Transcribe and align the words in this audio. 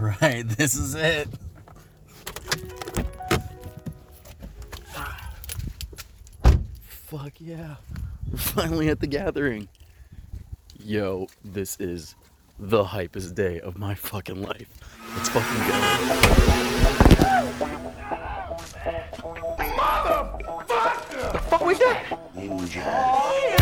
right, 0.22 0.48
this 0.48 0.76
is 0.76 0.94
it. 0.94 1.28
Fuck 6.84 7.32
yeah. 7.38 7.76
We're 8.30 8.38
finally 8.38 8.88
at 8.88 9.00
the 9.00 9.06
gathering. 9.06 9.68
Yo, 10.78 11.26
this 11.44 11.76
is 11.78 12.14
the 12.58 12.82
hypest 12.82 13.34
day 13.34 13.60
of 13.60 13.76
my 13.76 13.94
fucking 13.94 14.40
life. 14.40 14.70
Let's 15.16 15.28
fucking 15.28 15.58
go. 15.68 15.80
The 21.32 21.38
fuck 21.40 21.60
was 21.66 21.78
that? 21.78 22.18
Good 22.34 23.59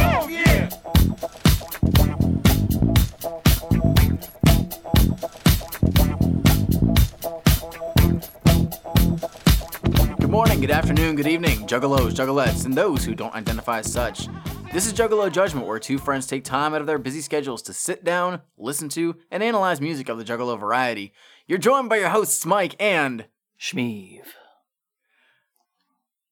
afternoon, 11.09 11.25
good 11.25 11.33
evening, 11.33 11.67
juggalos, 11.67 12.13
juggalettes, 12.13 12.67
and 12.67 12.75
those 12.75 13.03
who 13.03 13.15
don't 13.15 13.35
identify 13.35 13.79
as 13.79 13.91
such. 13.91 14.29
This 14.75 14.87
is 14.87 14.93
Juggalo 14.93 15.33
Judgment, 15.33 15.67
where 15.67 15.79
two 15.79 15.97
friends 15.97 16.27
take 16.27 16.45
time 16.45 16.75
out 16.75 16.83
of 16.83 16.87
their 16.87 16.99
busy 16.99 17.23
schedules 17.23 17.63
to 17.63 17.73
sit 17.73 18.05
down, 18.05 18.43
listen 18.59 18.91
to, 18.91 19.17
and 19.31 19.43
analyze 19.43 19.81
music 19.81 20.11
of 20.11 20.19
the 20.19 20.25
Juggalo 20.25 20.61
variety. 20.61 21.15
You're 21.47 21.57
joined 21.57 21.89
by 21.89 21.97
your 21.97 22.11
hosts, 22.11 22.45
Mike 22.45 22.77
and. 22.79 23.25
Shmeev. 23.59 24.25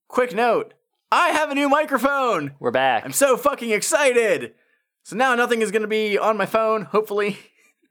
Quick 0.08 0.34
note 0.34 0.74
I 1.10 1.30
have 1.30 1.50
a 1.50 1.54
new 1.54 1.70
microphone! 1.70 2.52
We're 2.60 2.70
back. 2.70 3.02
I'm 3.06 3.12
so 3.12 3.38
fucking 3.38 3.70
excited! 3.70 4.52
So 5.04 5.16
now 5.16 5.34
nothing 5.34 5.62
is 5.62 5.70
gonna 5.70 5.86
be 5.86 6.18
on 6.18 6.36
my 6.36 6.44
phone, 6.44 6.82
hopefully. 6.82 7.38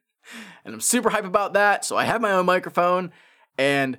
and 0.64 0.76
I'm 0.76 0.82
super 0.82 1.10
hype 1.10 1.26
about 1.26 1.54
that. 1.54 1.84
So 1.84 1.98
I 1.98 2.04
have 2.04 2.22
my 2.22 2.34
own 2.34 2.46
microphone, 2.46 3.12
and 3.58 3.98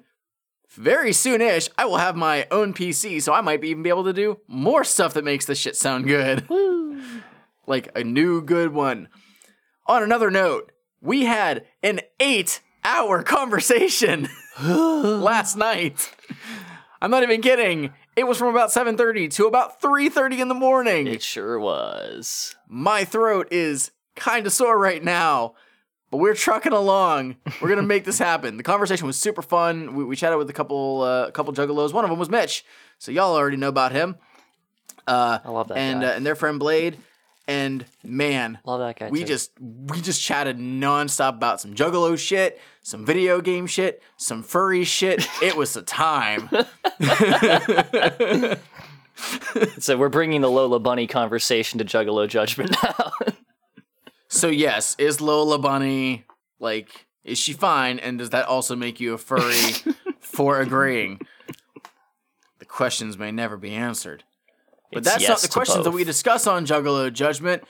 very 0.77 1.13
soon-ish, 1.13 1.69
I 1.77 1.87
will 1.87 1.97
have 1.97 2.17
my 2.17 2.47
own 2.51 2.73
PC, 2.75 3.21
so 3.23 3.33
I 3.33 3.41
might 3.41 3.65
even 3.65 3.83
be 3.83 3.89
able 3.89 4.05
to 4.05 4.13
do 4.13 4.41
more 4.47 4.85
stuff 4.85 5.15
that 5.15 5.25
makes 5.25 5.47
this 5.47 5.59
shit 5.59 5.77
sound 5.77 6.07
good. 6.07 6.49
like 7.67 7.91
a 7.97 8.05
new 8.05 8.43
good 8.43 8.73
one. 8.73 9.09
On 9.87 10.03
another 10.03 10.31
note, 10.31 10.73
we 11.01 11.25
had 11.25 11.65
an 11.83 12.01
eight-hour 12.21 13.23
conversation 13.23 14.29
last 14.63 15.57
night. 15.57 16.13
I'm 17.01 17.11
not 17.11 17.23
even 17.23 17.43
kidding. 17.43 17.93
It 18.17 18.27
was 18.27 18.39
from 18.39 18.49
about 18.49 18.71
7:30 18.71 19.31
to 19.33 19.47
about 19.47 19.81
3:30 19.83 20.41
in 20.41 20.49
the 20.49 20.55
morning. 20.55 21.07
it 21.07 21.23
sure 21.23 21.61
was. 21.61 22.57
My 22.69 23.05
throat 23.05 23.49
is 23.51 23.91
kind 24.15 24.47
of 24.47 24.53
sore 24.53 24.79
right 24.79 25.05
now, 25.05 25.55
but 26.11 26.19
we're 26.19 26.35
trucking 26.35 26.73
along. 26.73 27.37
We're 27.61 27.69
gonna 27.69 27.83
make 27.83 28.05
this 28.05 28.19
happen. 28.19 28.57
The 28.57 28.63
conversation 28.63 29.07
was 29.07 29.17
super 29.17 29.43
fun. 29.43 29.95
We, 29.95 30.05
we 30.05 30.17
chatted 30.17 30.39
with 30.39 30.51
a 30.51 30.53
couple, 30.53 31.03
uh, 31.03 31.31
couple 31.31 31.53
juggalos. 31.53 31.93
One 31.93 32.05
of 32.05 32.11
them 32.11 32.19
was 32.19 32.31
Mitch, 32.31 32.65
so 32.99 33.13
y'all 33.13 33.35
already 33.35 33.57
know 33.57 33.69
about 33.69 33.93
him. 33.93 34.17
Uh, 35.07 35.39
I 35.45 35.51
love 35.51 35.69
that 35.69 35.79
and 35.79 36.01
guy. 36.03 36.09
uh, 36.09 36.17
and 36.17 36.27
their 36.27 36.35
friend 36.35 36.59
Blade. 36.59 36.99
And 37.49 37.85
man, 38.03 38.59
Love 38.65 38.81
that 38.81 38.99
guy. 38.99 39.09
we 39.09 39.21
too. 39.21 39.27
just 39.27 39.53
we 39.61 40.01
just 40.01 40.21
chatted 40.21 40.59
nonstop 40.59 41.29
about 41.37 41.61
some 41.61 41.77
juggalo 41.77 42.19
shit, 42.19 42.61
some 42.83 43.07
video 43.07 43.41
game 43.41 43.69
shit, 43.69 44.03
some 44.17 44.43
furry 44.43 44.83
shit. 44.83 45.25
It 45.41 45.57
was 45.57 45.77
a 45.77 45.83
time. 45.83 46.49
so 49.79 49.97
we're 49.97 50.09
bringing 50.09 50.41
the 50.41 50.51
Lola 50.51 50.81
Bunny 50.81 51.07
conversation 51.07 51.79
to 51.79 51.85
Juggalo 51.85 52.27
Judgment 52.29 52.75
now. 52.83 53.13
So 54.29 54.49
yes, 54.49 54.97
is 54.99 55.21
Lola 55.21 55.59
Bunny 55.59 56.25
like 56.59 57.07
is 57.25 57.39
she 57.39 57.53
fine 57.53 57.99
and 57.99 58.19
does 58.19 58.31
that 58.31 58.47
also 58.47 58.77
make 58.77 59.01
you 59.01 59.15
a 59.15 59.19
furry 59.19 59.61
for 60.21 60.61
agreeing? 60.61 61.21
The 62.59 62.65
questions 62.65 63.19
may 63.19 63.31
never 63.33 63.57
be 63.57 63.73
answered. 63.73 64.25
But 64.93 64.99
It's 65.01 65.11
that's 65.11 65.29
not 65.29 65.41
the 65.41 65.49
questions 65.49 65.85
that 65.85 65.91
we 65.91 66.05
discuss 66.05 66.47
on 66.47 66.67
Juggalo 66.67 67.13
Judgment. 67.13 67.65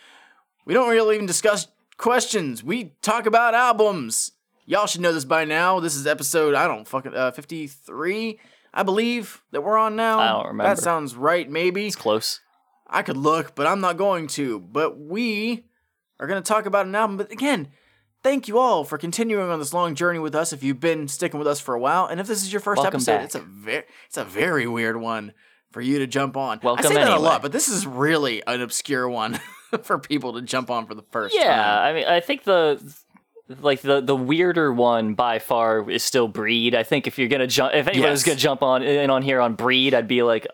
We 0.64 0.75
don't 0.75 0.88
really 0.91 1.14
even 1.14 1.26
discuss 1.26 1.69
questions. 1.97 2.62
We 2.62 2.92
talk 3.03 3.26
about 3.26 3.54
albums. 3.54 4.32
Y'all 4.66 4.86
should 4.86 5.00
know 5.00 5.12
this 5.12 5.25
by 5.25 5.44
now. 5.44 5.80
This 5.80 5.94
is 5.94 6.06
episode 6.06 6.54
I 6.54 6.66
don't 6.66 6.86
fucking 6.86 7.14
uh, 7.14 7.30
53, 7.30 8.38
I 8.75 8.82
believe 8.82 9.42
that 9.53 9.62
we're 9.62 9.78
on 9.78 9.97
now. 9.97 10.19
I 10.19 10.28
don't 10.28 10.47
remember. 10.48 10.75
That 10.75 10.82
sounds 10.82 11.14
right 11.14 11.48
maybe. 11.48 11.86
It's 11.86 11.97
close. 11.97 12.41
I 12.86 13.03
could 13.03 13.16
look, 13.16 13.54
but 13.54 13.66
I'm 13.66 13.80
not 13.80 13.97
going 13.97 14.26
to. 14.28 14.60
But 14.60 14.98
we 14.98 15.64
are 16.19 16.27
going 16.27 16.43
to 16.43 16.47
talk 16.47 16.66
about 16.66 16.87
an 16.87 16.94
album. 16.94 17.16
But 17.16 17.31
again, 17.32 17.69
thank 18.22 18.49
you 18.49 18.59
all 18.59 18.84
for 18.84 18.99
continuing 18.99 19.50
on 19.50 19.59
this 19.59 19.72
long 19.75 19.94
journey 19.94 20.19
with 20.19 20.34
us. 20.34 20.53
If 20.53 20.62
you've 20.62 20.81
been 20.81 21.09
sticking 21.09 21.38
with 21.38 21.47
us 21.49 21.60
for 21.60 21.75
a 21.75 21.81
while, 21.81 22.06
and 22.06 22.21
if 22.21 22.27
this 22.27 22.43
is 22.43 22.53
your 22.53 22.60
first 22.60 22.78
Welcome 22.82 22.99
episode, 22.99 23.16
back. 23.16 23.25
it's 23.27 23.34
a 23.34 23.41
very 23.41 23.84
it's 24.06 24.16
a 24.16 24.25
very 24.25 24.66
weird 24.66 24.97
one 25.00 25.32
for 25.72 25.81
you 25.81 25.99
to 25.99 26.06
jump 26.06 26.37
on. 26.37 26.60
Welcome 26.62 26.87
I 26.87 26.88
say 26.88 26.94
that 26.94 27.10
a 27.12 27.19
lot, 27.19 27.43
but 27.43 27.53
this 27.53 27.69
is 27.69 27.87
really 27.87 28.43
an 28.47 28.60
obscure 28.62 29.09
one 29.09 29.38
for 29.82 29.99
people 29.99 30.34
to 30.34 30.43
jump 30.43 30.71
on 30.71 30.87
for 30.87 30.94
the 30.94 31.04
first 31.10 31.34
Yeah, 31.37 31.54
time. 31.54 31.78
I 31.84 31.93
mean, 31.93 32.06
I 32.06 32.21
think 32.21 32.44
the 32.44 32.81
like 33.60 33.81
the 33.83 34.00
the 34.00 34.16
weirder 34.16 34.72
one 34.72 35.15
by 35.15 35.38
far 35.38 35.88
is 35.91 36.03
still 36.03 36.28
Breed. 36.28 36.75
I 36.75 36.83
think 36.83 37.06
if 37.06 37.19
you're 37.19 37.28
gonna 37.28 37.47
jump, 37.47 37.75
if 37.75 37.87
was 37.87 37.97
Yes. 37.97 38.22
gonna 38.25 38.37
jump 38.37 38.62
on 38.62 38.83
in 38.83 39.10
on 39.10 39.22
here 39.22 39.41
on 39.41 39.54
Breed, 39.54 39.93
I'd 39.94 40.09
be 40.09 40.22
like, 40.22 40.47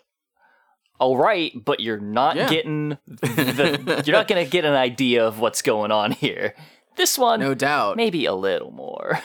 all 1.02 1.16
right, 1.16 1.52
but 1.64 1.80
you're 1.80 1.98
not 1.98 2.36
Yeah. 2.36 2.48
getting 2.48 2.88
the, 3.06 4.02
you're 4.06 4.16
not 4.16 4.28
gonna 4.28 4.44
get 4.44 4.64
an 4.64 4.74
idea 4.74 5.26
of 5.26 5.40
what's 5.40 5.60
going 5.62 5.90
on 5.90 6.12
here. 6.12 6.54
This 6.96 7.18
one, 7.18 7.40
No 7.40 7.54
doubt. 7.54 7.96
maybe 7.96 8.24
a 8.24 8.34
little 8.34 8.70
more. 8.70 9.18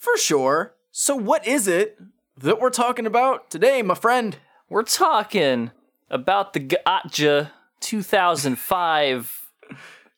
For 0.00 0.16
sure. 0.16 0.74
So 0.90 1.14
what 1.14 1.46
is 1.46 1.68
it 1.68 1.98
that 2.38 2.58
we're 2.60 2.70
talking 2.70 3.04
about 3.06 3.50
today, 3.50 3.82
my 3.82 3.94
friend? 3.94 4.36
We're 4.70 4.82
talking 4.84 5.72
about 6.08 6.52
the 6.54 6.60
Gotcha 6.60 7.52
2005 7.80 9.50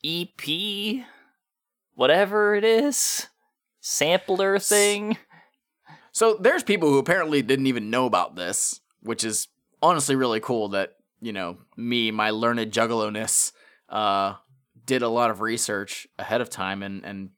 EP, 0.04 1.04
whatever 1.94 2.54
it 2.54 2.62
is, 2.64 3.26
sampler 3.80 4.58
thing. 4.58 5.16
So 6.12 6.34
there's 6.34 6.62
people 6.62 6.91
who 6.91 6.98
apparently 6.98 7.42
didn't 7.42 7.66
even 7.66 7.91
know 7.91 8.06
about 8.06 8.36
this, 8.36 8.80
which 9.00 9.24
is 9.24 9.48
honestly 9.82 10.16
really 10.16 10.41
cool 10.41 10.69
that, 10.70 10.94
you 11.20 11.32
know, 11.32 11.59
me, 11.76 12.10
my 12.10 12.31
learned 12.31 12.72
juggalo-ness, 12.72 13.53
uh, 13.88 14.34
did 14.84 15.03
a 15.03 15.09
lot 15.09 15.31
of 15.31 15.41
research 15.41 16.06
ahead 16.19 16.41
of 16.41 16.48
time 16.48 16.82
and, 16.82 17.04
and 17.04 17.31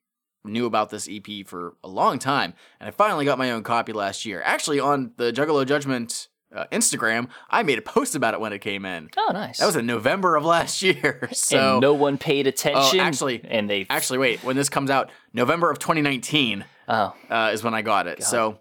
knew 0.45 0.67
about 0.67 0.91
this 0.91 1.09
EP 1.11 1.47
for 1.47 1.77
a 1.83 1.89
long 1.89 2.19
time. 2.19 2.55
And 2.81 2.89
I 2.89 2.91
finally 2.91 3.25
got 3.25 3.39
my 3.39 3.51
own 3.51 3.63
copy 3.63 3.93
last 3.93 4.25
year. 4.25 4.43
Actually, 4.45 4.81
on 4.81 5.13
the 5.17 5.33
Juggalo 5.33 5.67
Judgment 5.67 6.29
uh, 6.55 6.65
Instagram, 6.73 7.29
I 7.51 7.63
made 7.63 7.79
a 7.79 7.83
post 7.83 8.15
about 8.15 8.35
it 8.35 8.41
when 8.41 8.53
it 8.53 8.61
came 8.61 8.85
in. 8.85 9.11
Oh, 9.17 9.31
nice. 9.33 9.59
That 9.59 9.67
was 9.67 9.77
in 9.77 9.87
November 9.87 10.37
of 10.37 10.45
last 10.45 10.83
year. 10.83 11.29
So 11.33 11.73
and 11.75 11.81
no 11.81 11.95
one 11.95 12.19
paid 12.19 12.47
attention. 12.47 13.01
actually- 13.01 13.43
and 13.45 13.69
they 13.69 13.87
actually, 13.91 14.19
wait, 14.19 14.43
when 14.45 14.57
this 14.57 14.69
comes 14.69 14.91
out, 14.91 15.11
November 15.33 15.71
of 15.71 15.79
2019 15.79 16.65
oh, 16.89 17.15
uh, 17.31 17.51
is 17.53 17.63
when 17.63 17.75
I 17.75 17.83
got 17.83 18.07
it. 18.07 18.23
so 18.23 18.59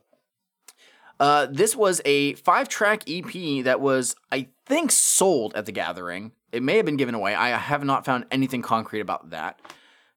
uh, 1.20 1.48
this 1.50 1.76
was 1.76 2.02
a 2.06 2.34
five 2.36 2.70
track 2.70 3.04
EP 3.08 3.64
that 3.64 3.82
was, 3.82 4.16
I 4.32 4.48
think, 4.66 4.92
sold 4.92 5.56
at 5.56 5.66
the 5.66 5.72
Gathering. 5.72 6.32
It 6.52 6.64
may 6.64 6.78
have 6.78 6.86
been 6.86 6.98
given 6.98 7.16
away. 7.16 7.36
I 7.36 7.50
have 7.58 7.84
not 7.84 8.06
found 8.06 8.26
anything 8.32 8.62
concrete 8.62 9.02
about 9.02 9.32
that. 9.32 9.60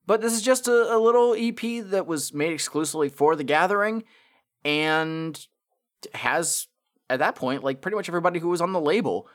But 0.06 0.20
this 0.20 0.32
is 0.32 0.42
just 0.42 0.68
a, 0.68 0.94
a 0.94 0.98
little 0.98 1.34
EP 1.38 1.84
that 1.90 2.06
was 2.06 2.34
made 2.34 2.52
exclusively 2.52 3.08
for 3.08 3.36
the 3.36 3.44
Gathering 3.44 4.04
and 4.64 5.46
has, 6.14 6.68
at 7.08 7.20
that 7.20 7.34
point, 7.34 7.64
like 7.64 7.80
pretty 7.80 7.96
much 7.96 8.08
everybody 8.08 8.38
who 8.38 8.48
was 8.48 8.60
on 8.60 8.72
the 8.72 8.80
label. 8.80 9.28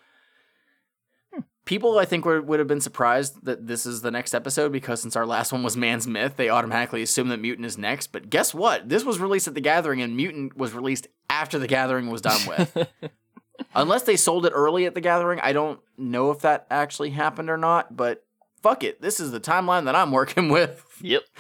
People, 1.66 1.98
I 1.98 2.06
think, 2.06 2.26
were, 2.26 2.42
would 2.42 2.60
have 2.60 2.68
been 2.68 2.80
surprised 2.82 3.44
that 3.46 3.66
this 3.66 3.86
is 3.88 4.02
the 4.02 4.12
next 4.12 4.34
episode 4.36 4.72
because 4.72 5.02
since 5.02 5.16
our 5.16 5.26
last 5.26 5.52
one 5.52 5.64
was 5.64 5.76
Man's 5.76 6.06
Myth, 6.08 6.36
they 6.38 6.48
automatically 6.50 7.02
assume 7.02 7.30
that 7.30 7.40
Mutant 7.40 7.66
is 7.66 7.78
next. 7.78 8.12
But 8.12 8.30
guess 8.30 8.54
what? 8.54 8.88
This 8.88 9.04
was 9.04 9.20
released 9.20 9.48
at 9.48 9.56
the 9.56 9.62
Gathering, 9.62 10.00
and 10.02 10.16
Mutant 10.16 10.56
was 10.56 10.74
released 10.74 11.08
after 11.30 11.58
the 11.58 11.68
Gathering 11.68 12.10
was 12.12 12.22
done 12.22 12.40
with. 12.48 12.88
Unless 13.76 14.04
they 14.04 14.16
sold 14.16 14.46
it 14.46 14.52
early 14.54 14.86
at 14.86 14.94
the 14.94 15.02
Gathering, 15.02 15.40
I 15.42 15.54
don't 15.54 15.80
know 15.98 16.30
if 16.30 16.40
that 16.42 16.68
actually 16.70 17.10
happened 17.10 17.50
or 17.50 17.58
not. 17.58 17.96
But 17.98 18.24
fuck 18.62 18.84
it, 18.84 19.02
this 19.02 19.20
is 19.20 19.32
the 19.32 19.40
timeline 19.40 19.86
that 19.86 19.96
I'm 19.96 20.12
working 20.22 20.50
with. 20.50 20.86
yep. 21.02 21.24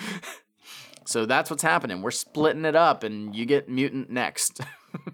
So 1.07 1.27
that's 1.27 1.51
what's 1.51 1.61
happening. 1.61 2.01
We're 2.01 2.09
splitting 2.09 2.65
it 2.65 2.75
up, 2.75 3.03
and 3.03 3.35
you 3.35 3.45
get 3.45 3.69
Mutant 3.69 4.09
next 4.09 4.59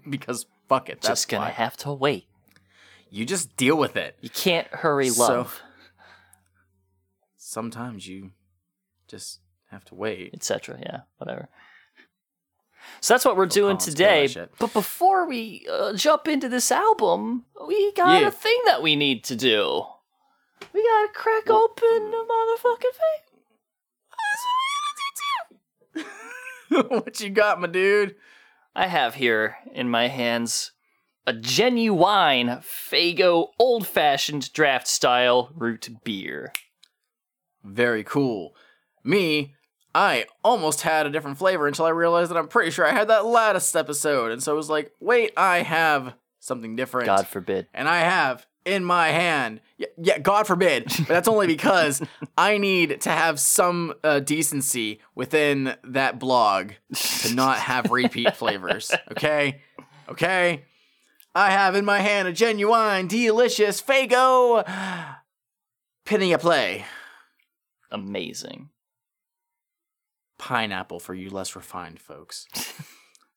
because 0.08 0.46
fuck 0.66 0.88
it. 0.88 1.02
That's 1.02 1.08
Just 1.20 1.28
gonna 1.28 1.44
why. 1.44 1.50
have 1.50 1.76
to 1.78 1.92
wait. 1.92 2.24
You 3.14 3.26
just 3.26 3.56
deal 3.58 3.76
with 3.76 3.94
it. 3.96 4.16
You 4.22 4.30
can't 4.30 4.66
hurry 4.68 5.10
So- 5.10 5.22
love, 5.22 5.60
Sometimes 7.36 8.08
you 8.08 8.30
just 9.06 9.40
have 9.70 9.84
to 9.86 9.94
wait. 9.94 10.32
etc. 10.32 10.78
Yeah, 10.80 11.00
whatever. 11.18 11.48
So 13.00 13.12
that's 13.14 13.24
what 13.26 13.36
we're 13.36 13.44
doing 13.46 13.76
today. 13.76 14.26
kill 14.26 14.44
that 14.44 14.50
shit. 14.52 14.58
But 14.58 14.72
before 14.72 15.26
we 15.28 15.66
uh, 15.70 15.92
jump 15.92 16.26
into 16.26 16.48
this 16.48 16.72
album, 16.72 17.44
we 17.68 17.92
got 17.92 18.22
Yeah. 18.22 18.28
a 18.28 18.30
thing 18.30 18.58
that 18.64 18.82
we 18.82 18.96
need 18.96 19.24
to 19.24 19.36
do. 19.36 19.84
We 20.72 20.82
gotta 20.82 21.12
crack 21.12 21.50
open 21.50 22.10
the 22.10 22.24
motherfucking 22.30 22.96
thing. 25.94 26.88
what 26.88 27.20
you 27.20 27.28
got, 27.28 27.60
my 27.60 27.66
dude? 27.66 28.16
I 28.74 28.86
have 28.86 29.14
here 29.16 29.58
in 29.74 29.90
my 29.90 30.08
hands 30.08 30.72
a 31.26 31.32
genuine 31.32 32.48
Faygo 32.62 33.48
old 33.58 33.86
fashioned 33.86 34.52
draft 34.52 34.86
style 34.88 35.50
root 35.54 35.88
beer. 36.04 36.52
Very 37.64 38.04
cool. 38.04 38.54
Me, 39.04 39.54
I 39.94 40.26
almost 40.42 40.82
had 40.82 41.06
a 41.06 41.10
different 41.10 41.38
flavor 41.38 41.66
until 41.66 41.84
I 41.84 41.90
realized 41.90 42.30
that 42.30 42.38
I'm 42.38 42.48
pretty 42.48 42.70
sure 42.70 42.86
I 42.86 42.92
had 42.92 43.08
that 43.08 43.26
last 43.26 43.76
episode. 43.76 44.32
And 44.32 44.42
so 44.42 44.52
I 44.52 44.56
was 44.56 44.70
like, 44.70 44.92
wait, 45.00 45.32
I 45.36 45.58
have 45.58 46.14
something 46.40 46.76
different. 46.76 47.06
God 47.06 47.26
forbid. 47.26 47.66
and 47.74 47.88
I 47.88 48.00
have 48.00 48.46
in 48.64 48.84
my 48.84 49.08
hand. 49.08 49.60
Yeah, 49.76 49.88
yeah 49.98 50.18
God 50.18 50.46
forbid, 50.46 50.84
but 50.84 51.08
that's 51.08 51.28
only 51.28 51.46
because 51.56 52.02
I 52.36 52.58
need 52.58 53.00
to 53.02 53.10
have 53.10 53.38
some 53.38 53.94
uh, 54.02 54.20
decency 54.20 55.00
within 55.14 55.74
that 55.84 56.18
blog 56.18 56.72
to 56.94 57.34
not 57.34 57.58
have 57.58 57.90
repeat 57.90 58.36
flavors. 58.36 58.90
Okay, 59.12 59.60
okay. 60.08 60.64
I 61.34 61.50
have 61.50 61.74
in 61.74 61.84
my 61.84 62.00
hand 62.00 62.28
a 62.28 62.32
genuine, 62.32 63.06
delicious 63.08 63.80
Faygo 63.80 64.64
Penny 66.04 66.32
a 66.32 66.38
Play 66.38 66.84
Amazing. 67.90 68.70
pineapple 70.38 71.00
for 71.00 71.14
you 71.14 71.30
less 71.30 71.54
refined 71.56 72.00
folks. 72.00 72.46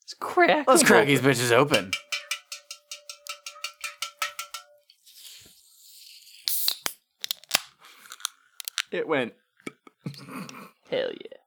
It's 0.03 0.13
crack. 0.13 0.67
Let's 0.67 0.83
crack 0.83 1.07
these 1.07 1.19
bitches 1.19 1.51
open. 1.51 1.89
It 8.91 9.07
went 9.07 9.33
Hell 10.91 11.09
yeah. 11.09 11.37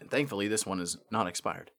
And 0.00 0.08
thankfully, 0.08 0.46
this 0.46 0.64
one 0.64 0.80
is 0.80 0.96
not 1.10 1.26
expired. 1.26 1.72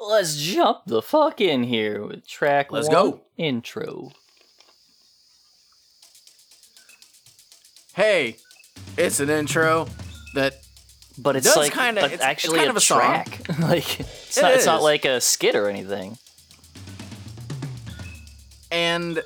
Let's 0.00 0.36
jump 0.36 0.82
the 0.86 1.02
fuck 1.02 1.40
in 1.40 1.64
here 1.64 2.04
with 2.06 2.26
track 2.26 2.70
Let's 2.70 2.86
one 2.88 2.94
go. 2.94 3.20
intro. 3.36 4.12
Hey, 7.94 8.36
it's 8.96 9.18
an 9.18 9.28
intro 9.28 9.88
that 10.34 10.54
But 11.18 11.34
it's 11.36 11.46
does 11.46 11.56
like 11.56 11.72
kinda- 11.72 12.02
a- 12.02 12.04
it's- 12.04 12.14
it's 12.14 12.22
actually 12.22 12.58
kind 12.58 12.68
a, 12.68 12.70
of 12.70 12.76
a 12.76 12.80
track. 12.80 13.40
like 13.58 14.00
it's 14.00 14.36
It 14.38 14.42
not, 14.42 14.52
it's 14.54 14.66
not 14.66 14.82
like 14.82 15.04
a 15.04 15.20
skit 15.20 15.56
or 15.56 15.68
anything. 15.68 16.16
And 18.70 19.22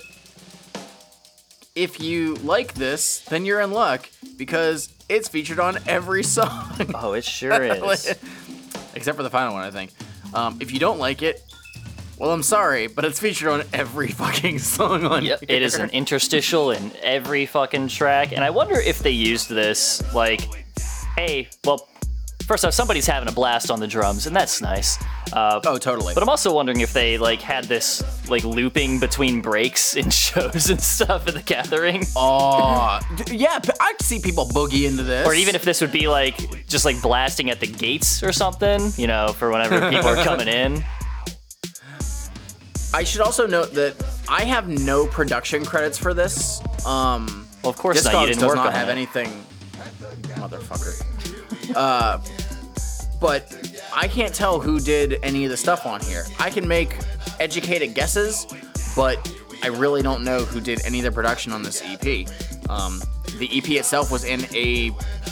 if 1.75 2.01
you 2.01 2.37
like 2.37 2.75
this, 2.75 3.21
then 3.29 3.45
you're 3.45 3.61
in 3.61 3.73
luck 3.73 4.09
because 4.39 4.89
it's 5.11 5.29
featured 5.29 5.61
on 5.61 5.79
every 5.87 6.23
song. 6.23 6.73
Oh, 6.95 7.13
it 7.13 7.25
sure 7.25 7.63
is. 7.93 8.15
Except 8.95 9.17
for 9.17 9.23
the 9.23 9.31
final 9.31 9.53
one, 9.53 9.65
I 9.65 9.71
think. 9.71 9.91
Um, 10.35 10.59
if 10.61 10.73
you 10.73 10.79
don't 10.79 10.99
like 10.99 11.23
it, 11.23 11.43
well, 12.19 12.31
I'm 12.31 12.43
sorry, 12.43 12.87
but 12.87 13.05
it's 13.05 13.19
featured 13.19 13.49
on 13.49 13.63
every 13.73 14.09
fucking 14.23 14.59
song 14.61 15.05
on 15.05 15.25
Yep, 15.25 15.41
here. 15.41 15.57
it 15.57 15.63
is 15.63 15.75
an 15.77 15.91
interstitial 15.91 16.71
in 16.71 16.93
every 17.03 17.47
fucking 17.47 17.89
track, 17.89 18.33
and 18.33 18.45
I 18.45 18.51
wonder 18.51 18.77
if 18.77 19.01
they 19.01 19.11
used 19.11 19.49
this 19.49 20.03
like, 20.15 20.49
hey, 21.17 21.49
well, 21.65 21.89
first 22.53 22.67
off, 22.67 22.75
somebody's 22.75 23.07
having 23.07 23.29
a 23.31 23.33
blast 23.33 23.71
on 23.71 23.81
the 23.81 23.87
drums, 23.87 24.27
and 24.27 24.37
that's 24.37 24.61
nice. 24.61 24.99
Uh, 25.33 25.59
Oh, 25.65 25.79
totally. 25.79 26.13
But 26.13 26.23
I'm 26.23 26.29
also 26.29 26.53
wondering 26.55 26.81
if 26.81 26.93
they 26.93 27.17
like 27.17 27.41
had 27.41 27.65
this 27.65 28.03
like 28.29 28.45
looping 28.45 28.99
between 29.01 29.41
breaks 29.41 29.97
in 29.97 30.11
shows 30.25 30.69
and 30.69 30.79
stuff 30.79 31.27
at 31.27 31.33
the 31.35 31.41
gathering, 31.43 32.05
Oh, 32.15 33.01
yeah, 33.31 33.59
I'd 33.81 34.03
see 34.03 34.21
people 34.21 34.47
boogie 34.49 34.87
into 34.87 35.03
this. 35.03 35.27
or 35.27 35.33
even 35.33 35.55
if 35.55 35.63
this 35.65 35.81
would 35.81 35.93
be 35.93 36.09
like 36.09 36.67
just 36.67 36.85
like 36.85 37.01
blasting 37.01 37.49
at 37.49 37.59
the 37.61 37.67
gates 37.67 38.23
or 38.23 38.33
something, 38.33 38.93
you 38.99 39.07
know, 39.07 39.29
for 39.29 39.51
whenever 39.51 39.89
people 39.91 40.09
are 40.09 40.23
coming 40.23 40.49
in. 40.63 40.85
I 42.95 43.05
should 43.05 43.23
also 43.23 43.47
note 43.47 43.73
that 43.73 43.95
I 44.29 44.45
have 44.45 44.69
no 44.69 45.07
production 45.07 45.65
credits 45.65 45.97
for 45.97 46.13
this. 46.13 46.61
Um, 46.85 47.49
Well, 47.63 47.71
of 47.71 47.79
course 47.79 48.05
not. 48.05 48.13
You 48.13 48.19
Discogs 48.19 48.27
didn't 48.27 48.41
does 48.41 48.49
work 48.49 48.57
not 48.57 48.67
on 48.67 48.73
have 48.75 48.89
it. 48.91 48.93
anything, 48.93 49.29
motherfucker. 50.37 51.03
Uh, 51.77 52.19
but 53.23 53.47
I 53.95 54.09
can't 54.09 54.35
tell 54.35 54.61
who 54.61 54.81
did 54.81 55.21
any 55.23 55.45
of 55.45 55.51
the 55.51 55.57
stuff 55.57 55.87
on 55.87 56.01
here. 56.01 56.25
I 56.41 56.51
can 56.51 56.67
make 56.67 56.99
educated 57.39 57.95
guesses, 57.95 58.47
but 58.97 59.17
I 59.63 59.69
really 59.69 60.03
don't 60.03 60.25
know 60.25 60.45
who 60.45 60.61
did 60.61 60.85
any 60.85 60.99
of 60.99 61.05
the 61.05 61.13
production 61.13 61.53
on 61.53 61.63
this 61.63 61.81
EP. 61.85 62.29
Um, 62.69 63.01
the 63.39 63.49
EP 63.57 63.71
itself 63.71 64.11
was 64.11 64.25
in 64.25 64.41
a 64.53 64.91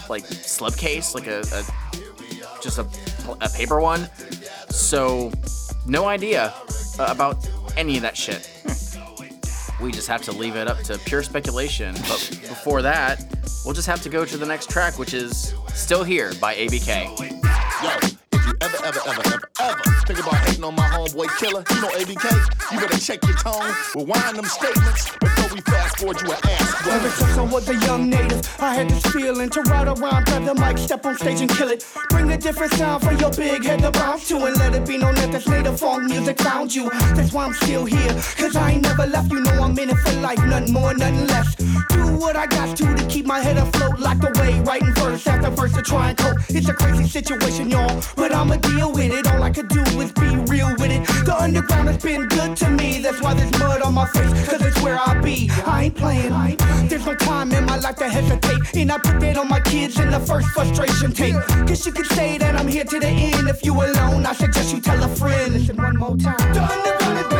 like 0.08 0.22
slipcase, 0.22 1.14
like 1.16 1.26
a, 1.26 1.40
a 1.52 2.62
just 2.62 2.78
a, 2.78 2.86
a 3.40 3.48
paper 3.48 3.80
one. 3.80 4.08
So 4.68 5.32
no 5.84 6.06
idea 6.06 6.54
uh, 6.98 7.06
about 7.08 7.44
any 7.76 7.96
of 7.96 8.02
that 8.02 8.16
shit. 8.16 8.48
We 9.82 9.90
just 9.90 10.06
have 10.06 10.22
to 10.22 10.32
leave 10.32 10.54
it 10.54 10.68
up 10.68 10.78
to 10.84 10.98
pure 10.98 11.24
speculation. 11.24 11.94
But 11.94 12.38
before 12.42 12.82
that, 12.82 13.24
we'll 13.64 13.74
just 13.74 13.88
have 13.88 14.02
to 14.02 14.08
go 14.08 14.24
to 14.24 14.36
the 14.36 14.46
next 14.46 14.70
track, 14.70 14.96
which 14.96 15.12
is 15.12 15.54
Still 15.74 16.04
Here 16.04 16.32
by 16.40 16.54
ABK. 16.54 17.39
Yo, 17.82 17.88
if 18.32 18.46
you 18.46 18.54
ever, 18.60 18.76
ever, 18.84 19.00
ever, 19.06 19.22
ever, 19.24 19.50
ever 19.60 19.90
think 20.06 20.18
about 20.18 20.34
hating 20.46 20.64
on 20.64 20.74
my 20.74 20.86
homeboy 20.88 21.28
killer, 21.38 21.64
you 21.70 21.80
know 21.80 21.88
ABK, 21.88 22.72
you 22.72 22.80
better 22.80 22.98
check 22.98 23.22
your 23.24 23.36
tone, 23.36 23.72
rewind 23.94 24.36
them 24.36 24.44
statements 24.44 25.16
before 25.18 25.54
we 25.54 25.60
fast 25.62 25.98
forward 25.98 26.20
you 26.20 26.30
and 26.30 26.44
ask 26.44 26.86
Ever 26.86 27.08
since 27.10 27.38
I 27.38 27.42
was 27.42 27.68
a 27.68 27.76
young 27.86 28.10
native, 28.10 28.48
I 28.58 28.74
had 28.74 28.90
this 28.90 29.06
feeling 29.12 29.48
to 29.50 29.62
ride 29.62 29.86
around, 29.86 30.26
grab 30.26 30.44
the 30.44 30.54
mic, 30.56 30.78
step 30.78 31.06
on 31.06 31.16
stage 31.16 31.40
and 31.40 31.50
kill 31.50 31.68
it. 31.68 31.86
Bring 32.10 32.30
a 32.32 32.36
different 32.36 32.72
sound 32.72 33.02
for 33.02 33.12
your 33.12 33.30
big 33.30 33.64
head 33.64 33.80
to 33.80 33.90
bounce 33.92 34.28
to, 34.28 34.36
and 34.44 34.56
let 34.56 34.74
it 34.74 34.86
be 34.86 34.98
known 34.98 35.14
that 35.14 35.32
this 35.32 35.46
native 35.48 35.78
funk 35.78 36.04
music 36.10 36.38
found 36.40 36.74
you. 36.74 36.90
That's 37.14 37.32
why 37.32 37.44
I'm 37.46 37.54
still 37.54 37.84
here, 37.84 38.14
cause 38.36 38.56
I 38.56 38.72
ain't 38.72 38.82
never 38.82 39.06
left. 39.06 39.30
You 39.30 39.40
know 39.40 39.62
I'm 39.62 39.78
in 39.78 39.90
it 39.90 39.96
for 39.96 40.12
life, 40.20 40.44
nothing 40.44 40.72
more, 40.74 40.92
nothing 40.92 41.26
less. 41.28 41.54
What 42.20 42.36
I 42.36 42.46
got 42.46 42.76
to 42.76 42.94
to 42.94 43.06
keep 43.06 43.24
my 43.24 43.40
head 43.40 43.56
afloat, 43.56 43.98
locked 43.98 44.24
away, 44.24 44.60
writing 44.60 44.92
verse 44.92 45.26
after 45.26 45.48
verse 45.48 45.72
to 45.72 45.80
try 45.80 46.10
and 46.10 46.18
cope. 46.18 46.36
It's 46.50 46.68
a 46.68 46.74
crazy 46.74 47.08
situation, 47.08 47.70
y'all, 47.70 48.02
but 48.14 48.30
I'ma 48.34 48.56
deal 48.56 48.92
with 48.92 49.10
it. 49.10 49.26
All 49.26 49.42
I 49.42 49.48
could 49.48 49.68
do 49.68 49.80
is 49.80 50.12
be 50.12 50.36
real 50.52 50.68
with 50.76 50.90
it. 50.90 51.06
The 51.24 51.34
underground 51.40 51.88
has 51.88 51.96
been 51.96 52.28
good 52.28 52.58
to 52.58 52.68
me, 52.68 53.00
that's 53.00 53.22
why 53.22 53.32
there's 53.32 53.50
mud 53.58 53.80
on 53.80 53.94
my 53.94 54.06
face, 54.08 54.30
cause 54.46 54.60
it's 54.60 54.78
where 54.82 54.98
I 55.00 55.18
be. 55.22 55.48
I 55.64 55.84
ain't 55.84 55.96
playing, 55.96 56.30
I 56.30 56.50
ain't 56.50 56.58
playing. 56.58 56.88
There's 56.88 57.06
no 57.06 57.14
time 57.14 57.52
in 57.52 57.64
my 57.64 57.78
life 57.78 57.96
to 57.96 58.08
hesitate, 58.08 58.76
and 58.76 58.92
I 58.92 58.98
put 58.98 59.18
that 59.20 59.38
on 59.38 59.48
my 59.48 59.60
kids 59.60 59.98
in 59.98 60.10
the 60.10 60.20
first 60.20 60.48
frustration 60.48 61.12
tape. 61.12 61.36
Guess 61.66 61.86
you 61.86 61.92
could 61.92 62.06
say 62.06 62.36
that 62.36 62.54
I'm 62.54 62.68
here 62.68 62.84
to 62.84 63.00
the 63.00 63.08
end. 63.08 63.48
If 63.48 63.64
you 63.64 63.72
alone, 63.72 64.26
I 64.26 64.34
suggest 64.34 64.74
you 64.74 64.80
tell 64.82 65.02
a 65.02 65.08
friend. 65.08 65.54
Listen 65.54 65.76
one 65.78 65.96
more 65.96 66.18
time. 66.18 66.36
The 66.52 66.62
underground 66.62 67.16
has 67.16 67.28
been 67.28 67.39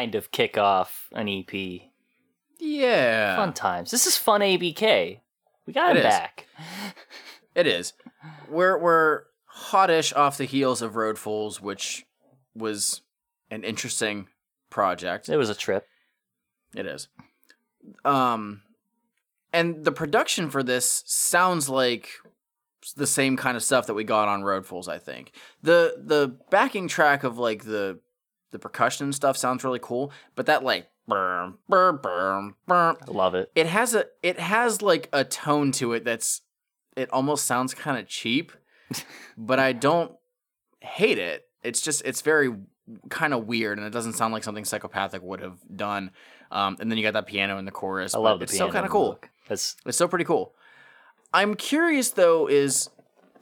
kind 0.00 0.14
of 0.14 0.30
kick 0.30 0.56
off 0.56 1.08
an 1.12 1.28
EP. 1.28 1.82
Yeah. 2.58 3.36
Fun 3.36 3.52
times. 3.52 3.90
This 3.90 4.06
is 4.06 4.16
fun 4.16 4.40
ABK. 4.40 5.20
We 5.66 5.72
got 5.72 5.90
It 5.90 6.00
him 6.00 6.06
is. 6.06 6.12
back. 6.12 6.46
It 7.52 7.66
is. 7.66 7.94
We're 8.48 8.78
we're 8.78 9.22
hottish 9.72 10.16
off 10.16 10.38
the 10.38 10.44
heels 10.44 10.82
of 10.82 10.94
Road 10.94 11.18
Fools, 11.18 11.60
which 11.60 12.06
was 12.54 13.00
an 13.50 13.64
interesting 13.64 14.28
project. 14.70 15.28
It 15.28 15.36
was 15.36 15.50
a 15.50 15.54
trip. 15.56 15.84
It 16.76 16.86
is. 16.86 17.08
Um 18.04 18.62
and 19.52 19.84
the 19.84 19.90
production 19.90 20.48
for 20.48 20.62
this 20.62 21.02
sounds 21.06 21.68
like 21.68 22.10
the 22.96 23.06
same 23.06 23.36
kind 23.36 23.56
of 23.56 23.64
stuff 23.64 23.88
that 23.88 23.94
we 23.94 24.04
got 24.04 24.28
on 24.28 24.44
Road 24.44 24.64
Fools, 24.64 24.86
I 24.86 24.98
think. 24.98 25.32
The 25.60 25.96
the 25.98 26.38
backing 26.50 26.86
track 26.86 27.24
of 27.24 27.36
like 27.36 27.64
the 27.64 27.98
the 28.50 28.58
percussion 28.58 29.04
and 29.04 29.14
stuff 29.14 29.36
sounds 29.36 29.64
really 29.64 29.78
cool, 29.80 30.12
but 30.34 30.46
that 30.46 30.62
like 30.64 30.88
burm, 31.06 31.58
burm, 31.68 31.98
burm, 32.02 32.54
burm, 32.66 32.96
I 33.06 33.10
love 33.10 33.34
it. 33.34 33.50
it 33.54 33.66
has 33.66 33.94
a 33.94 34.06
it 34.22 34.38
has 34.38 34.80
like 34.82 35.08
a 35.12 35.24
tone 35.24 35.72
to 35.72 35.92
it 35.92 36.04
that's 36.04 36.42
it 36.96 37.10
almost 37.12 37.46
sounds 37.46 37.74
kind 37.74 37.98
of 37.98 38.06
cheap 38.06 38.52
but 39.36 39.58
i 39.58 39.72
don't 39.72 40.12
hate 40.80 41.18
it 41.18 41.46
it's 41.64 41.80
just 41.80 42.02
it's 42.04 42.20
very 42.20 42.54
kind 43.08 43.34
of 43.34 43.46
weird 43.46 43.78
and 43.78 43.86
it 43.86 43.90
doesn't 43.90 44.12
sound 44.14 44.32
like 44.32 44.44
something 44.44 44.64
psychopathic 44.64 45.22
would 45.22 45.40
have 45.40 45.58
done 45.74 46.10
um, 46.52 46.76
and 46.80 46.90
then 46.90 46.98
you 46.98 47.04
got 47.04 47.12
that 47.14 47.26
piano 47.26 47.58
in 47.58 47.64
the 47.64 47.70
chorus 47.70 48.14
I 48.14 48.18
love 48.18 48.38
the 48.40 48.44
it's 48.44 48.52
piano. 48.52 48.66
still 48.66 48.72
kind 48.72 48.84
of 48.86 48.90
cool. 48.92 49.20
That's 49.48 49.76
it's 49.86 49.96
still 49.96 50.08
pretty 50.08 50.24
cool 50.24 50.54
i'm 51.32 51.54
curious 51.54 52.10
though 52.10 52.48
is 52.48 52.88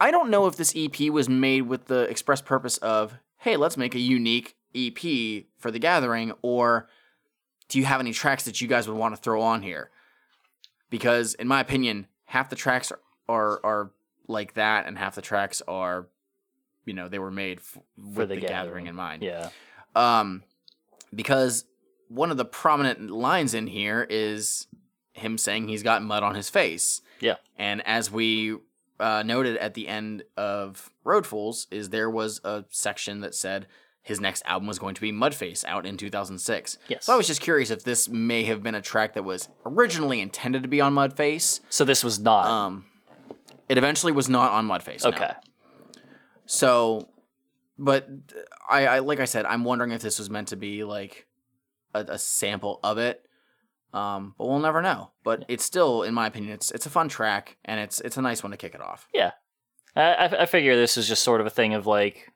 i 0.01 0.11
don't 0.11 0.31
know 0.31 0.47
if 0.47 0.57
this 0.57 0.75
ep 0.77 1.01
was 1.11 1.29
made 1.29 1.63
with 1.63 1.87
the 1.87 2.01
express 2.03 2.41
purpose 2.43 2.77
of 2.79 3.15
hey 3.39 3.57
let's 3.57 3.77
make 3.77 3.95
a 3.95 4.01
unique 4.01 4.55
EP 4.75 5.45
for 5.59 5.71
the 5.71 5.79
Gathering, 5.79 6.33
or 6.43 6.89
do 7.69 7.79
you 7.79 7.85
have 7.85 8.01
any 8.01 8.13
tracks 8.13 8.45
that 8.45 8.61
you 8.61 8.69
guys 8.69 8.89
would 8.89 8.97
want 8.97 9.15
to 9.15 9.21
throw 9.21 9.43
on 9.43 9.63
here? 9.63 9.91
Because 10.91 11.35
in 11.35 11.49
my 11.49 11.61
opinion, 11.61 12.07
half 12.27 12.49
the 12.51 12.57
tracks 12.57 12.93
are 12.93 13.01
are, 13.29 13.61
are 13.63 13.91
like 14.27 14.55
that, 14.55 14.87
and 14.87 14.97
half 14.97 15.15
the 15.15 15.23
tracks 15.23 15.61
are, 15.69 16.07
you 16.87 16.95
know, 16.95 17.09
they 17.09 17.19
were 17.19 17.31
made 17.31 17.59
f- 17.59 17.79
with 17.97 18.31
the 18.31 18.37
the, 18.37 18.41
gathering. 18.41 18.49
Gathering. 18.49 18.87
in 18.87 18.95
mind. 18.95 19.23
Yeah. 19.23 19.51
Um, 19.95 20.43
because 21.15 21.65
one 22.09 22.31
of 22.31 22.37
the 22.37 22.45
prominent 22.45 23.11
lines 23.11 23.53
in 23.53 23.67
here 23.67 24.07
is 24.09 24.67
him 25.13 25.37
saying 25.37 25.69
he's 25.69 25.83
got 25.83 26.03
mud 26.03 26.23
on 26.23 26.35
his 26.35 26.49
face. 26.49 27.03
Yeah. 27.21 27.37
And 27.59 27.87
as 27.87 28.11
we 28.11 28.57
uh, 29.01 29.23
noted 29.25 29.57
at 29.59 29.75
the 29.75 29.89
end 29.89 30.23
of 30.37 30.91
Road 31.05 31.27
Fools, 31.27 31.67
is 31.71 31.91
there 31.91 32.09
was 32.11 32.41
a 32.45 32.65
section 32.71 33.21
that 33.21 33.35
said 33.35 33.67
his 34.09 34.21
next 34.21 34.43
album 34.47 34.67
was 34.67 34.79
going 34.79 34.95
to 34.95 35.01
be 35.01 35.13
Mudface 35.13 35.65
out 35.67 35.85
in 35.85 35.99
2006. 35.99 36.79
Yes. 36.89 37.05
So 37.05 37.13
I 37.13 37.17
was 37.17 37.27
just 37.27 37.43
curious 37.43 37.71
if 37.71 37.85
this 37.85 38.09
may 38.09 38.45
have 38.45 38.63
been 38.63 38.75
a 38.75 38.81
track 38.81 39.13
that 39.13 39.23
was 39.23 39.49
originally 39.67 40.21
intended 40.21 40.63
to 40.63 40.69
be 40.69 40.81
on 40.81 40.95
Mudface. 40.95 41.61
So 41.69 41.85
this 41.85 42.03
was 42.03 42.19
not. 42.19 42.47
Um, 42.47 42.87
it 43.69 43.77
eventually 43.77 44.13
was 44.13 44.29
not 44.29 44.53
on 44.53 44.67
Mudface. 44.67 45.05
no. 45.05 45.11
okay. 45.11 45.33
So, 46.47 47.11
but 47.79 48.09
I, 48.69 48.87
I 48.87 48.99
like 49.01 49.21
I 49.21 49.27
said, 49.27 49.45
I'm 49.45 49.63
wondering 49.63 49.93
if 49.93 50.01
this 50.01 50.19
was 50.19 50.31
meant 50.31 50.49
to 50.49 50.57
be 50.57 50.85
like 50.85 51.27
a, 51.95 52.01
a 52.01 52.19
sample 52.19 52.81
of 52.83 52.97
it. 52.97 53.23
Um, 53.93 54.35
but 54.39 54.49
we'll 54.49 54.59
never 54.59 54.81
know. 54.81 55.11
But 55.23 55.45
it's 55.49 55.65
still, 55.65 56.03
in 56.03 56.15
my 56.15 56.27
opinion, 56.27 56.55
it's 56.55 56.71
it's 56.71 56.87
a 56.87 56.91
fun 56.91 57.11
track 57.11 57.59
and 57.67 57.79
it's 57.79 58.01
it's 58.01 58.17
a 58.17 58.23
nice 58.23 58.43
one 58.43 58.53
to 58.53 58.57
kick 58.57 58.75
it 58.75 58.81
off. 58.81 59.07
Yeah. 59.13 59.33
I, 59.95 60.31
I 60.41 60.47
figure 60.47 60.77
this 60.77 60.97
is 60.97 61.09
just 61.09 61.23
sort 61.23 61.41
of 61.41 61.47
a 61.47 61.51
thing 61.51 61.75
of 61.75 61.87
like, 61.87 62.31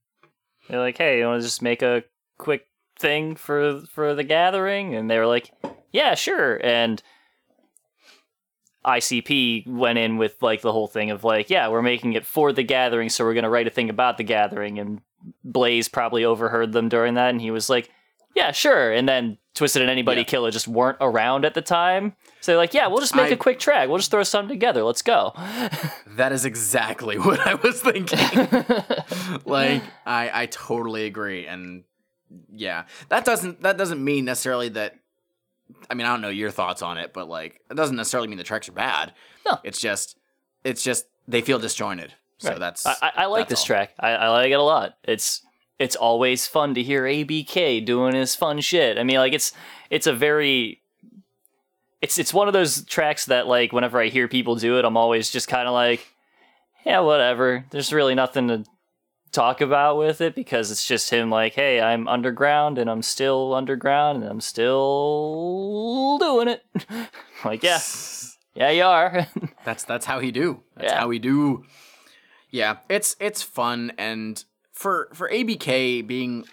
they're 0.69 0.81
like, 0.81 0.99
hey, 0.99 1.19
you 1.19 1.27
want 1.27 1.41
to 1.41 1.47
just 1.47 1.63
make 1.63 1.83
a 1.83 2.05
quick 2.39 2.69
thing 2.99 3.35
for 3.35 3.81
for 3.93 4.15
the 4.15 4.25
gathering? 4.25 4.95
And 4.95 5.11
they 5.11 5.19
were 5.19 5.27
like, 5.27 5.53
yeah, 5.93 6.15
sure. 6.15 6.61
And 6.65 7.03
ICP 8.85 9.67
went 9.67 9.99
in 9.99 10.17
with 10.17 10.37
like 10.43 10.63
the 10.63 10.73
whole 10.73 10.89
thing 10.89 11.11
of 11.11 11.25
like, 11.25 11.51
yeah, 11.51 11.69
we're 11.69 11.83
making 11.83 12.15
it 12.15 12.27
for 12.27 12.53
the 12.53 12.63
gathering, 12.63 13.09
so 13.09 13.25
we're 13.25 13.35
gonna 13.35 13.51
write 13.51 13.67
a 13.67 13.71
thing 13.71 13.91
about 13.91 14.17
the 14.17 14.25
gathering. 14.25 14.79
And 14.79 15.01
Blaze 15.45 15.89
probably 15.89 16.25
overheard 16.25 16.73
them 16.73 16.89
during 16.89 17.15
that, 17.15 17.31
and 17.31 17.41
he 17.41 17.51
was 17.51 17.69
like, 17.71 17.91
yeah, 18.35 18.51
sure. 18.51 18.93
And 18.93 19.09
then 19.09 19.39
Twiztid 19.55 19.83
and 19.83 19.91
Anybody 19.91 20.23
Yeah. 20.23 20.27
Killer 20.27 20.51
just 20.51 20.67
weren't 20.67 20.97
around 21.01 21.45
at 21.45 21.53
the 21.55 21.61
time. 21.63 22.17
So 22.41 22.53
they're 22.53 22.57
like, 22.59 22.73
yeah, 22.75 22.87
we'll 22.87 23.01
just 23.01 23.15
make 23.15 23.27
I- 23.27 23.35
a 23.35 23.37
quick 23.37 23.59
track. 23.59 23.89
We'll 23.89 23.99
just 23.99 24.11
throw 24.11 24.23
something 24.23 24.49
together. 24.49 24.83
Let's 24.83 25.03
go. 25.03 25.33
That 26.17 26.33
is 26.33 26.45
exactly 26.45 27.19
what 27.19 27.41
I 27.41 27.55
was 27.55 27.81
thinking. 27.81 28.19
like 29.45 29.83
I 30.07 30.31
I 30.43 30.47
totally 30.47 31.07
agree 31.07 31.47
and 31.47 31.85
yeah. 32.51 32.85
That 33.09 33.25
doesn't 33.25 33.63
that 33.63 33.77
doesn't 33.79 34.03
mean 34.03 34.25
necessarily 34.25 34.69
that 34.71 34.97
I 35.91 35.95
mean, 35.95 36.07
I 36.07 36.11
don't 36.11 36.21
know 36.21 36.29
your 36.29 36.51
thoughts 36.51 36.83
on 36.83 36.99
it, 36.99 37.13
but 37.13 37.29
like 37.29 37.61
it 37.71 37.75
doesn't 37.75 37.97
necessarily 37.97 38.29
mean 38.29 38.39
the 38.39 38.45
tracks 38.45 38.69
are 38.69 38.73
bad. 38.73 39.15
No. 39.47 39.59
It's 39.65 39.81
just 39.81 40.19
it's 40.65 40.83
just 40.83 41.07
they 41.29 41.41
feel 41.41 41.59
disjointed. 41.59 42.13
So 42.39 42.51
Right. 42.51 42.59
that's 42.59 42.85
I, 42.87 42.97
I- 43.17 43.27
like 43.27 43.49
this 43.49 43.61
all. 43.61 43.67
track. 43.67 43.95
I, 43.99 44.11
I 44.13 44.29
like 44.29 44.51
it 44.51 44.59
a 44.59 44.63
lot. 44.63 44.97
It's 45.05 45.43
it's 45.83 45.97
always 45.97 46.47
fun 46.47 46.75
to 46.75 46.83
hear 46.83 47.03
ABK 47.05 47.85
doing 47.85 48.15
his 48.15 48.35
fun 48.37 48.61
shit. 48.61 48.99
I 48.99 49.03
mean, 49.03 49.17
like 49.17 49.33
it's 49.33 49.53
it's 49.91 50.07
a 50.07 50.13
very 50.13 50.81
it's 52.01 52.19
it's 52.19 52.33
one 52.33 52.47
of 52.49 52.55
those 52.55 52.85
tracks 52.85 53.27
that 53.27 53.47
like 53.47 53.73
whenever 53.73 54.01
I 54.01 54.09
hear 54.09 54.29
people 54.29 54.57
do 54.57 54.79
it, 54.79 54.85
I'm 54.85 54.97
always 54.97 55.31
just 55.31 55.49
kind 55.49 55.67
of 55.69 55.75
like, 55.75 56.07
yeah, 56.87 57.01
whatever. 57.01 57.65
There's 57.71 57.93
really 57.93 58.15
nothing 58.15 58.49
to 58.49 58.65
talk 59.33 59.61
about 59.61 59.97
with 59.99 60.21
it 60.21 60.35
because 60.35 60.71
it's 60.71 60.85
just 60.87 61.11
him 61.11 61.31
like, 61.31 61.55
hey, 61.55 61.81
I'm 61.81 62.07
underground 62.07 62.77
and 62.79 62.91
I'm 62.91 63.03
still 63.03 63.55
underground 63.55 64.23
and 64.23 64.31
I'm 64.31 64.41
still 64.43 66.19
doing 66.19 66.49
it. 66.49 66.63
like, 67.45 67.63
yeah, 67.63 67.81
yeah, 68.55 68.71
you 68.71 68.85
are. 68.85 69.27
That's 69.65 69.85
that's 69.85 70.07
how 70.07 70.21
he 70.21 70.31
do. 70.33 70.63
That's 70.77 70.93
Yeah. 70.93 71.01
how 71.01 71.11
he 71.11 71.19
do. 71.19 71.65
Yeah, 72.51 72.79
it's 72.89 73.17
it's 73.21 73.43
fun 73.43 73.93
and 73.97 74.45
for 74.83 75.09
for 75.15 75.29
ABK 75.31 76.05
being 76.07 76.45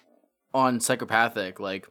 on 0.54 0.80
psychopathic, 0.80 1.60
like 1.60 1.88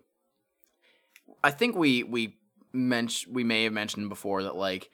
I 1.42 1.50
think 1.50 1.76
we 1.76 2.02
we 2.04 2.36
mentioned 2.72 3.34
we 3.34 3.44
may 3.44 3.64
have 3.64 3.72
mentioned 3.72 4.08
before 4.08 4.44
that 4.44 4.54
like 4.56 4.90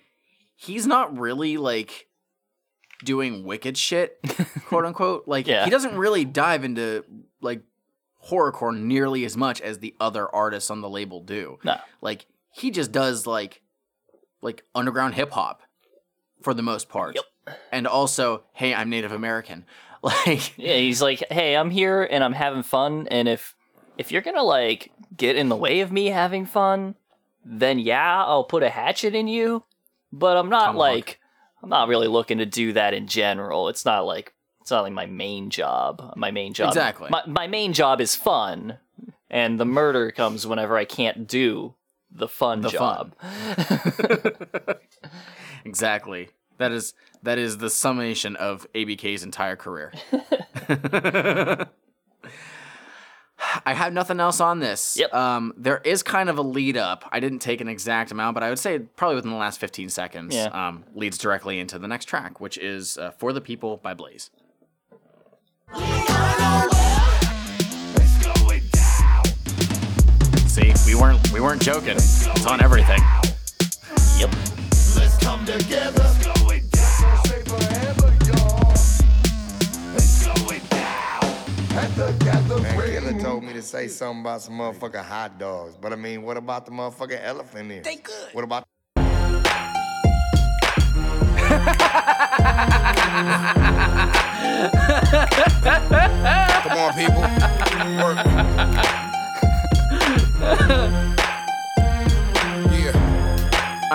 he's 0.56 0.86
not 0.86 1.16
really 1.18 1.56
like 1.56 2.06
doing 3.04 3.44
wicked 3.44 3.76
shit, 3.76 4.18
quote 4.66 4.84
unquote. 4.86 5.28
Like 5.28 5.46
Yeah. 5.46 5.64
he 5.64 5.70
doesn't 5.70 5.96
really 5.96 6.24
dive 6.24 6.64
into 6.64 7.04
like 7.42 7.60
horrorcore 8.30 8.74
nearly 8.78 9.24
as 9.26 9.36
much 9.36 9.60
as 9.60 9.78
the 9.80 9.94
other 10.00 10.32
artists 10.34 10.70
on 10.70 10.80
the 10.80 10.88
label 10.88 11.20
do. 11.20 11.58
no. 11.62 11.76
Like 12.00 12.26
he 12.52 12.70
just 12.70 12.90
does 12.92 13.26
like 13.26 13.60
like 14.40 14.62
underground 14.74 15.14
hip 15.14 15.32
hop 15.32 15.60
for 16.42 16.54
the 16.54 16.62
most 16.62 16.88
part. 16.88 17.16
Yep. 17.16 17.24
And 17.70 17.86
also, 17.86 18.44
hey, 18.54 18.72
I'm 18.74 18.88
Native 18.88 19.12
American. 19.12 19.66
Like 20.04 20.56
Yeah, 20.58 20.76
he's 20.76 21.00
like, 21.00 21.25
"Hey, 21.30 21.56
I'm 21.56 21.70
here 21.70 22.02
and 22.02 22.23
I'm 22.23 22.34
having 22.34 22.62
fun, 22.62 23.08
and 23.11 23.26
if 23.26 23.54
if 23.96 24.12
you're 24.12 24.23
gonna 24.23 24.42
like 24.42 24.92
get 25.16 25.37
in 25.37 25.49
the 25.49 25.56
way 25.56 25.80
of 25.80 25.90
me 25.90 26.06
having 26.06 26.44
fun, 26.46 26.94
then 27.44 27.78
yeah, 27.78 28.23
I'll 28.25 28.44
put 28.44 28.62
a 28.62 28.68
hatchet 28.68 29.14
in 29.14 29.28
you. 29.28 29.64
But 30.12 30.37
I'm 30.37 30.50
not 30.50 30.66
Tomahawk. 30.66 30.78
like 30.80 31.20
I'm 31.62 31.70
not 31.70 31.88
really 31.88 32.06
looking 32.08 32.38
to 32.38 32.46
do 32.46 32.75
that 32.75 32.92
in 32.92 33.06
general. 33.06 33.68
It's 33.68 33.84
not 33.87 34.04
like 34.04 34.34
it's 34.61 34.70
not 34.70 34.82
like 34.82 34.92
my 34.92 35.06
main 35.06 35.49
job. 35.50 36.12
My 36.16 36.30
main 36.30 36.52
job, 36.52 36.68
Exactly. 36.68 37.08
My 37.11 37.23
my 37.26 37.46
main 37.46 37.73
job 37.73 38.00
is 38.00 38.14
fun, 38.14 38.78
and 39.30 39.58
the 39.58 39.64
murder 39.64 40.11
comes 40.11 40.46
whenever 40.46 40.76
I 40.76 40.84
can't 40.84 41.26
do 41.26 41.75
the 42.11 42.28
fun 42.28 42.61
The 42.61 42.70
fun. 42.70 43.12
job. 43.23 44.76
exactly. 45.64 46.28
That 46.58 46.73
is 46.73 46.94
that 47.23 47.38
is 47.38 47.58
the 47.58 47.70
summation 47.70 48.37
of 48.37 48.66
ABK's 48.75 49.23
entire 49.23 49.56
career. 49.56 49.92
I 53.66 53.75
have 53.75 53.92
nothing 53.92 54.20
else 54.20 54.40
on 54.40 54.61
this. 54.61 54.96
Yep. 54.99 55.12
Um, 55.12 55.52
there 55.56 55.78
is 55.84 56.02
kind 56.02 56.28
of 56.28 56.38
a 56.38 56.42
lead 56.42 56.76
up. 56.76 57.04
I 57.12 57.20
didn't 57.20 57.40
take 57.40 57.61
an 57.61 57.68
exact 57.68 58.11
amount, 58.11 58.34
but 58.34 58.42
I 58.42 58.49
would 58.49 58.58
say 58.58 58.78
probably 58.78 59.16
within 59.16 59.30
the 59.30 59.37
last 59.37 59.61
15 59.61 59.88
seconds. 59.90 60.34
Yeah. 60.34 60.46
Um, 60.46 60.84
leads 60.94 61.18
directly 61.18 61.58
into 61.58 61.78
the 61.78 61.88
next 61.88 62.06
track, 62.06 62.40
which 62.40 62.56
is 62.58 62.96
uh, 62.99 63.11
"For 63.12 63.32
the 63.32 63.40
People" 63.40 63.76
by 63.78 63.94
Blaze. 63.94 64.30
See, 70.46 70.73
we 70.87 70.94
weren't 70.94 71.32
we 71.32 71.40
weren't 71.40 71.61
joking. 71.62 71.96
It's 71.96 72.46
on 72.46 72.62
everything. 72.62 73.00
yep. 74.18 74.30
Let's 74.96 75.16
come 75.18 75.44
together. 75.44 76.24
Man, 81.96 82.18
Killer 82.18 83.20
told 83.20 83.44
me 83.44 83.52
to 83.52 83.62
say 83.62 83.86
something 83.86 84.22
about 84.22 84.42
some 84.42 84.54
motherfucking 84.54 85.04
hot 85.04 85.38
dogs. 85.38 85.76
But 85.80 85.92
I 85.92 85.96
mean, 85.96 86.22
what 86.22 86.36
about 86.36 86.66
the 86.66 86.72
motherfucking 86.72 87.22
elephant 87.22 87.70
ears? 87.70 87.84
They 87.84 87.96
good. 87.96 88.30
What 88.32 88.42
about 88.44 88.64
Come 96.62 96.78
on, 96.78 96.92
people. 96.94 97.22
Work. 100.82 101.10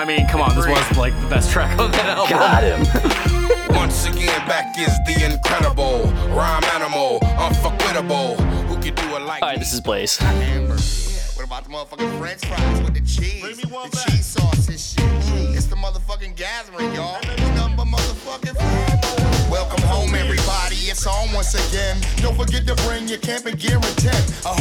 yeah. 0.00 0.14
I 0.14 0.16
mean, 0.16 0.26
come 0.28 0.40
on, 0.40 0.54
this 0.54 0.66
was 0.66 0.96
like 0.96 1.18
the 1.20 1.26
best 1.28 1.50
track 1.50 1.78
on 1.78 1.90
that 1.92 2.06
album. 2.06 2.38
Got 2.38 2.64
him. 2.64 3.76
Once 3.76 4.06
again, 4.06 4.46
back 4.48 4.78
is 4.78 4.96
the 5.06 5.32
incredible 5.32 6.04
rhyme 6.34 6.64
animal, 6.74 7.18
unforgettable. 7.38 8.36
Who 8.66 8.80
can 8.80 8.94
do 8.94 9.16
it 9.16 9.22
like 9.22 9.42
All 9.42 9.50
right, 9.50 9.58
this 9.58 9.72
is 9.72 9.80
Blaze. 9.80 10.16
Hamburger. 10.16 10.74
Yeah. 10.74 11.20
What 11.36 11.44
about 11.44 11.64
the 11.64 11.70
motherfucking 11.70 12.18
French 12.18 12.46
fries 12.46 12.82
with 12.82 12.94
the 12.94 13.00
cheese? 13.00 13.42
Bring 13.42 13.56
me 13.56 13.64
one 13.64 13.90
the 13.90 13.96
back. 13.96 14.06
cheese 14.08 14.26
sauce 14.26 14.68
and 14.68 14.80
shit. 14.80 15.56
It's 15.56 15.66
the 15.66 15.76
motherfucking 15.76 16.36
gathering, 16.36 16.92
y'all. 16.94 17.16
Ain't 17.22 17.54
nothing 17.54 17.76
but 17.76 17.86
motherfucking 17.86 18.56
fun. 18.56 19.50
Welcome 19.50 19.82
home, 19.88 20.14
everybody. 20.14 20.76
It's 20.86 21.06
on 21.06 21.32
once 21.32 21.54
again. 21.54 22.00
Don't 22.16 22.36
forget 22.36 22.66
to 22.66 22.74
bring 22.86 23.08
your 23.08 23.18
camping 23.18 23.56
gear 23.56 23.76
and 23.76 23.98
tent. 23.98 24.32
I 24.46 24.59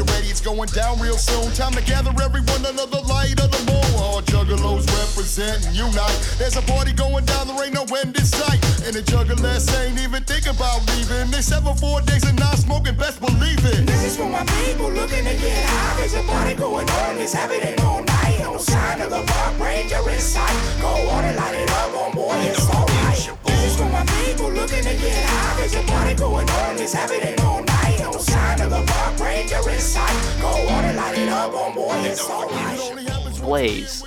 you're 0.00 0.16
ready. 0.16 0.28
It's 0.28 0.40
going 0.40 0.68
down 0.72 0.98
real 0.98 1.18
soon. 1.18 1.52
Time 1.52 1.72
to 1.72 1.82
gather 1.84 2.10
everyone 2.22 2.64
under 2.64 2.86
the 2.86 3.02
light 3.04 3.36
of 3.36 3.52
the 3.52 3.60
moon. 3.68 3.90
All 4.00 4.22
juggalos 4.22 4.88
represent 4.88 5.66
and 5.66 5.76
unite. 5.76 6.16
There's 6.38 6.56
a 6.56 6.62
party 6.62 6.92
going 6.92 7.26
down. 7.26 7.48
There 7.48 7.60
ain't 7.64 7.74
no 7.74 7.84
end 8.00 8.16
in 8.16 8.24
sight. 8.24 8.60
And 8.86 8.96
the 8.96 9.04
juggalers 9.04 9.68
ain't 9.84 10.00
even 10.00 10.24
thinking 10.24 10.56
about 10.56 10.80
leaving. 10.88 11.30
They 11.30 11.42
seven 11.42 11.76
four 11.76 12.00
days 12.00 12.24
and 12.24 12.38
not 12.38 12.56
smoking. 12.56 12.96
Best 12.96 13.20
believe 13.20 13.60
it. 13.60 13.86
This 13.86 14.04
is 14.04 14.16
for 14.16 14.28
my 14.28 14.44
people 14.64 14.90
looking 14.90 15.24
to 15.24 15.34
get 15.36 15.64
high. 15.68 16.00
There's 16.00 16.14
a 16.14 16.22
party 16.22 16.54
going 16.54 16.88
on. 16.88 17.18
It's 17.18 17.34
happening 17.34 17.78
all 17.84 18.02
night. 18.02 18.40
No 18.40 18.56
sign 18.56 19.00
of 19.02 19.10
the 19.10 19.22
park 19.26 19.60
ranger 19.60 20.00
in 20.08 20.18
sight. 20.18 20.56
Go 20.80 20.88
on 20.88 21.24
and 21.24 21.36
light 21.36 21.56
it 21.56 21.70
up 21.70 21.92
on 21.94 22.12
boy. 22.12 22.34
It's 22.48 22.64
alright. 22.70 23.39
This 23.80 23.88
is 23.88 23.92
for 23.92 23.92
my 23.92 24.04
people 24.24 24.50
looking 24.50 24.84
to 24.84 24.94
get 24.94 25.24
high. 25.24 25.60
There's 25.60 25.74
a 25.74 25.82
party 25.82 26.14
going 26.14 26.50
on, 26.50 26.76
it's 26.78 26.92
happening 26.92 27.40
all 27.40 27.62
night. 27.64 27.96
No 28.00 28.12
sign 28.12 28.60
of 28.60 28.70
the 28.70 28.84
park 28.86 29.18
ranger 29.18 29.70
in 29.70 29.78
sight. 29.78 30.38
Go 30.40 30.48
on 30.48 30.84
and 30.84 30.96
light 30.96 31.18
it 31.18 31.28
up 31.28 31.54
on 31.54 31.74
board, 31.74 31.96
it's 32.04 32.28
alright. 32.28 33.40
Blaze, 33.40 34.04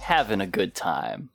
having 0.00 0.40
a 0.40 0.46
good 0.46 0.74
time. 0.76 1.30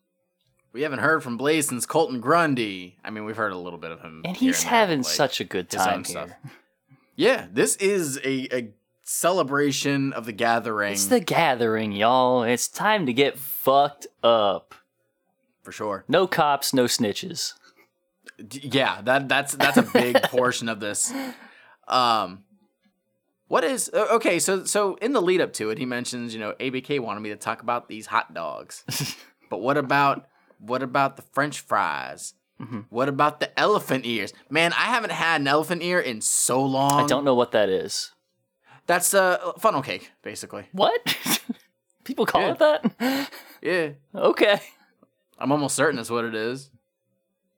We 0.71 0.83
haven't 0.83 0.99
heard 0.99 1.21
from 1.23 1.35
Blaze 1.37 1.67
since 1.67 1.85
Colton 1.85 2.19
Grundy. 2.21 2.97
I 3.03 3.09
mean, 3.09 3.25
we've 3.25 3.35
heard 3.37 3.51
a 3.51 3.57
little 3.57 3.79
bit 3.79 3.91
of 3.91 3.99
him. 4.01 4.21
And 4.25 4.35
he's 4.37 4.61
there, 4.61 4.69
having 4.71 4.99
like, 4.99 5.07
such 5.07 5.39
a 5.41 5.43
good 5.43 5.71
his 5.71 5.81
own 5.81 5.87
time 5.87 6.03
stuff. 6.05 6.27
here. 6.27 6.51
Yeah, 7.17 7.47
this 7.51 7.75
is 7.77 8.17
a, 8.23 8.55
a 8.55 8.69
celebration 9.03 10.11
of 10.13 10.25
the 10.25 10.33
gathering 10.33 10.93
It's 10.93 11.05
the 11.07 11.19
gathering, 11.21 11.91
y'all. 11.93 12.43
It's 12.43 12.67
time 12.67 13.05
to 13.05 13.13
get 13.13 13.37
fucked 13.37 14.07
up. 14.23 14.75
for 15.61 15.71
sure. 15.73 16.03
No 16.07 16.25
cops, 16.27 16.73
no 16.73 16.85
snitches. 16.85 17.53
Yeah, 18.51 19.01
that 19.03 19.29
that's 19.29 19.53
that's 19.55 19.77
a 19.77 19.83
big 19.83 20.21
portion 20.23 20.69
of 20.69 20.79
this. 20.79 21.13
Um, 21.87 22.43
what 23.47 23.63
is 23.63 23.89
uh, 23.93 24.07
okay? 24.13 24.39
So 24.39 24.65
so 24.65 24.95
in 24.95 25.13
the 25.13 25.21
lead 25.21 25.41
up 25.41 25.53
to 25.53 25.69
it, 25.69 25.77
he 25.77 25.85
mentions 25.85 26.33
you 26.33 26.39
know 26.39 26.53
ABK 26.59 26.99
wanted 26.99 27.21
me 27.21 27.29
to 27.29 27.35
talk 27.35 27.61
about 27.61 27.87
these 27.87 28.07
hot 28.07 28.33
dogs, 28.33 28.83
but 29.49 29.61
what 29.61 29.77
about 29.77 30.27
what 30.59 30.81
about 30.83 31.15
the 31.15 31.21
French 31.31 31.59
fries? 31.61 32.33
Mm-hmm. 32.61 32.81
What 32.89 33.09
about 33.09 33.39
the 33.41 33.57
elephant 33.59 34.05
ears? 34.05 34.31
Man, 34.49 34.71
I 34.73 34.85
haven't 34.85 35.11
had 35.11 35.41
an 35.41 35.47
elephant 35.47 35.83
ear 35.83 35.99
in 35.99 36.21
so 36.21 36.63
long. 36.63 36.91
I 37.03 37.05
don't 37.05 37.25
know 37.25 37.35
what 37.35 37.51
that 37.51 37.67
is. 37.69 38.13
That's 38.87 39.13
a 39.13 39.53
funnel 39.59 39.81
cake, 39.81 40.11
basically. 40.21 40.65
What? 40.71 41.17
People 42.05 42.25
call 42.25 42.41
Yeah. 42.41 42.51
it 42.51 42.59
that? 42.99 43.29
Yeah, 43.61 43.89
Okay. 44.13 44.61
I'm 45.37 45.51
almost 45.51 45.75
certain 45.75 45.97
that's 45.97 46.09
what 46.09 46.23
it 46.23 46.33
is. 46.35 46.69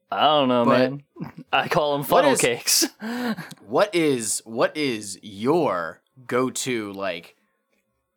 I 0.10 0.24
don't 0.24 0.48
know, 0.48 0.66
But- 0.66 0.92
man. 0.92 1.04
I 1.52 1.68
call 1.68 1.94
them 1.98 2.04
funnel 2.06 2.32
is- 2.34 2.42
cakes. 2.42 2.86
What 3.68 3.94
is 3.94 4.42
what 4.46 4.76
is 4.78 5.20
your 5.22 6.02
go 6.26 6.50
to 6.50 6.94
like 6.94 7.36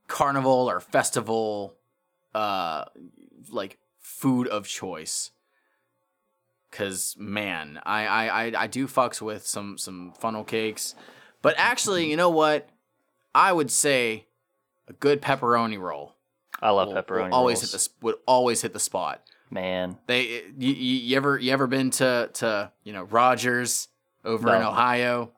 carnival 0.07 0.69
or 0.71 0.81
festival 0.81 1.75
uh 2.35 2.85
like 3.51 3.79
food 3.99 4.47
of 4.49 4.67
choice? 4.67 5.33
Cause 6.71 7.17
man, 7.19 7.81
I 7.85 8.07
I 8.07 8.27
I, 8.47 8.53
I 8.63 8.67
do 8.69 8.87
fucks 8.87 9.21
with 9.21 9.45
some 9.47 9.77
some 9.77 10.13
funnel 10.21 10.45
cakes, 10.45 10.95
but 11.43 11.55
actually, 11.59 12.09
you 12.09 12.17
know 12.17 12.31
what? 12.31 12.69
I 13.35 13.53
would 13.53 13.71
say 13.73 14.27
a 14.87 14.93
good 14.93 15.21
pepperoni 15.21 15.79
roll. 15.81 16.15
I 16.63 16.71
love 16.71 16.89
will- 16.89 16.95
will 16.95 17.03
pepperoni 17.03 17.33
always 17.33 17.59
rolls. 17.59 17.73
hit 17.73 17.81
the 17.81 18.07
would 18.07 18.15
always 18.27 18.63
hit 18.63 18.73
the 18.73 18.79
spot. 18.81 19.23
Man, 19.51 19.99
They 20.07 20.39
eh, 20.39 20.41
you, 20.59 20.73
you, 20.73 20.97
you 20.99 21.17
ever 21.17 21.37
you 21.39 21.53
ever 21.53 21.67
been 21.67 21.91
to 21.93 22.31
to 22.35 22.71
you 22.85 22.93
know 22.93 23.03
Rogers 23.03 23.89
over 24.25 24.55
in 24.55 24.63
Ohio? 24.63 25.33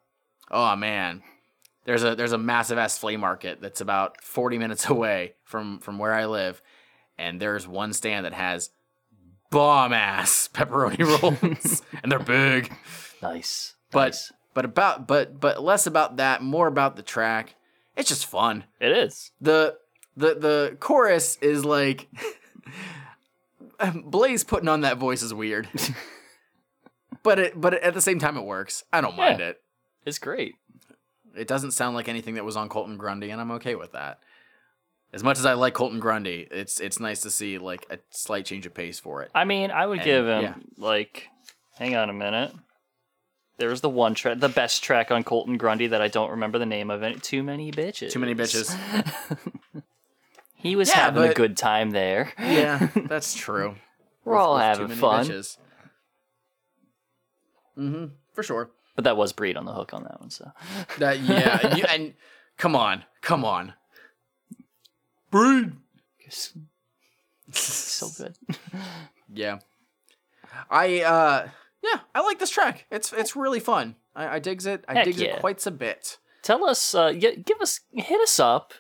Oh 0.51 0.77
man, 0.77 1.23
there's 1.85 2.05
a 2.05 2.15
there's 2.15 2.33
a 2.33 2.39
massive 2.39 2.77
ass 2.77 2.99
flea 2.99 3.17
market 3.17 3.61
that's 3.63 3.81
about 3.81 4.23
40 4.23 4.59
minutes 4.59 4.87
away 4.91 5.35
from 5.45 5.79
from 5.79 5.99
where 5.99 6.13
I 6.13 6.27
live, 6.27 6.61
and 7.17 7.41
there's 7.41 7.67
one 7.67 7.93
stand 7.95 8.27
that 8.27 8.35
has 8.35 8.71
bomb 9.51 9.93
ass 9.93 10.49
pepperoni 10.55 10.99
rolls, 11.23 11.83
and 12.03 12.13
they're 12.13 12.19
big. 12.19 12.71
nice. 13.23 13.75
But 13.91 14.09
nice. 14.09 14.33
but 14.53 14.65
about 14.67 15.07
but 15.07 15.41
but 15.41 15.63
less 15.63 15.87
about 15.87 16.17
that, 16.19 16.43
more 16.43 16.67
about 16.67 16.97
the 16.97 17.03
track. 17.03 17.55
It's 17.97 18.09
just 18.09 18.27
fun 18.27 18.65
it 18.81 18.93
is. 18.93 19.31
the 19.41 19.77
the 20.17 20.35
the 20.35 20.77
chorus 20.81 21.37
is 21.43 21.65
like 21.65 22.09
Blaze 24.05 24.45
putting 24.45 24.69
on 24.69 24.83
that 24.83 24.99
voice 24.99 25.23
is 25.23 25.33
weird. 25.35 25.69
but 27.23 27.39
it 27.39 27.61
but 27.61 27.75
at 27.75 27.95
the 27.95 28.01
same 28.01 28.19
time 28.19 28.37
it 28.37 28.45
works. 28.45 28.85
I 28.93 29.01
don't 29.01 29.17
mind 29.17 29.41
Yeah. 29.41 29.49
it. 29.51 29.61
It's 30.05 30.19
great. 30.19 30.55
It 31.37 31.49
doesn't 31.49 31.71
sound 31.73 31.95
like 31.95 32.09
anything 32.09 32.35
that 32.35 32.45
was 32.45 32.57
on 32.57 32.69
Colton 32.69 32.97
Grundy 32.99 33.31
and 33.31 33.41
I'm 33.41 33.53
okay 33.53 33.75
with 33.75 33.93
that. 33.93 34.19
As 35.13 35.23
much 35.23 35.39
as 35.39 35.45
I 35.45 35.53
like 35.55 35.75
Colton 35.75 36.01
Grundy, 36.01 36.49
it's 36.51 36.81
it's 36.81 36.99
nice 36.99 37.21
to 37.21 37.31
see 37.31 37.59
like 37.59 37.87
a 37.91 37.99
slight 38.11 38.47
change 38.47 38.65
of 38.67 38.73
pace 38.75 38.99
for 38.99 39.23
it. 39.23 39.31
I 39.35 39.45
mean, 39.45 39.71
I 39.71 39.87
would 39.87 39.99
And, 39.99 40.05
give 40.07 40.27
him 40.27 40.43
yeah. 40.43 40.55
like, 40.79 41.29
hang 41.77 41.95
on 41.97 42.09
a 42.09 42.15
minute. 42.15 42.53
There's 43.59 43.83
the 43.83 43.91
one 43.91 44.15
track, 44.15 44.41
the 44.41 44.49
best 44.49 44.83
track 44.83 45.11
on 45.11 45.23
Colton 45.23 45.59
Grundy 45.59 45.87
that 45.89 46.01
I 46.01 46.09
don't 46.09 46.31
remember 46.31 46.59
the 46.59 46.67
name 46.67 46.91
of. 46.91 47.03
It. 47.03 47.23
Too 47.23 47.43
many 47.43 47.71
bitches. 47.71 48.11
Too 48.11 48.19
many 48.19 48.35
bitches. 48.35 48.75
He 50.63 50.77
was 50.77 50.89
Yeah, 50.89 50.95
having 50.97 51.25
a 51.25 51.35
good 51.35 51.57
time 51.57 51.91
there. 51.91 52.33
yeah, 52.39 52.89
that's 53.09 53.35
true. 53.35 53.75
We're 54.25 54.37
all 54.37 54.55
With 54.55 54.63
having 54.63 54.89
fun. 54.89 55.27
bitches. 55.27 55.59
Mm-hmm. 57.79 58.05
For 58.33 58.43
sure. 58.43 58.71
But 58.95 59.05
that 59.05 59.17
was 59.17 59.33
Breed 59.33 59.57
on 59.57 59.65
the 59.65 59.73
hook 59.73 59.93
on 59.95 60.05
that 60.05 60.21
one. 60.21 60.31
So 60.31 60.51
That 60.99 61.21
yeah, 61.21 61.75
you, 61.77 61.85
and 61.89 62.15
come 62.59 62.77
on, 62.77 63.05
come 63.23 63.45
on. 63.45 63.75
Breed. 65.31 65.73
so 66.31 68.09
good. 68.17 68.37
Yeah. 69.35 69.61
I 70.71 71.01
uh 71.01 71.49
yeah, 71.83 72.01
I 72.15 72.21
like 72.21 72.39
this 72.39 72.51
track. 72.51 72.85
It's 72.91 73.13
it's 73.15 73.35
really 73.35 73.61
fun. 73.61 73.97
I, 74.15 74.37
I 74.37 74.39
digs 74.41 74.67
it. 74.67 74.85
I 74.87 74.93
Heck 74.95 75.05
digs 75.07 75.21
yeah. 75.23 75.37
it 75.37 75.41
quite 75.41 75.67
a 75.67 75.71
bit. 75.71 76.19
tell 76.43 76.65
us, 76.67 76.95
uh, 76.95 77.13
give 77.13 77.61
us, 77.63 77.81
hit 77.93 78.21
us 78.21 78.39
up, 78.39 78.75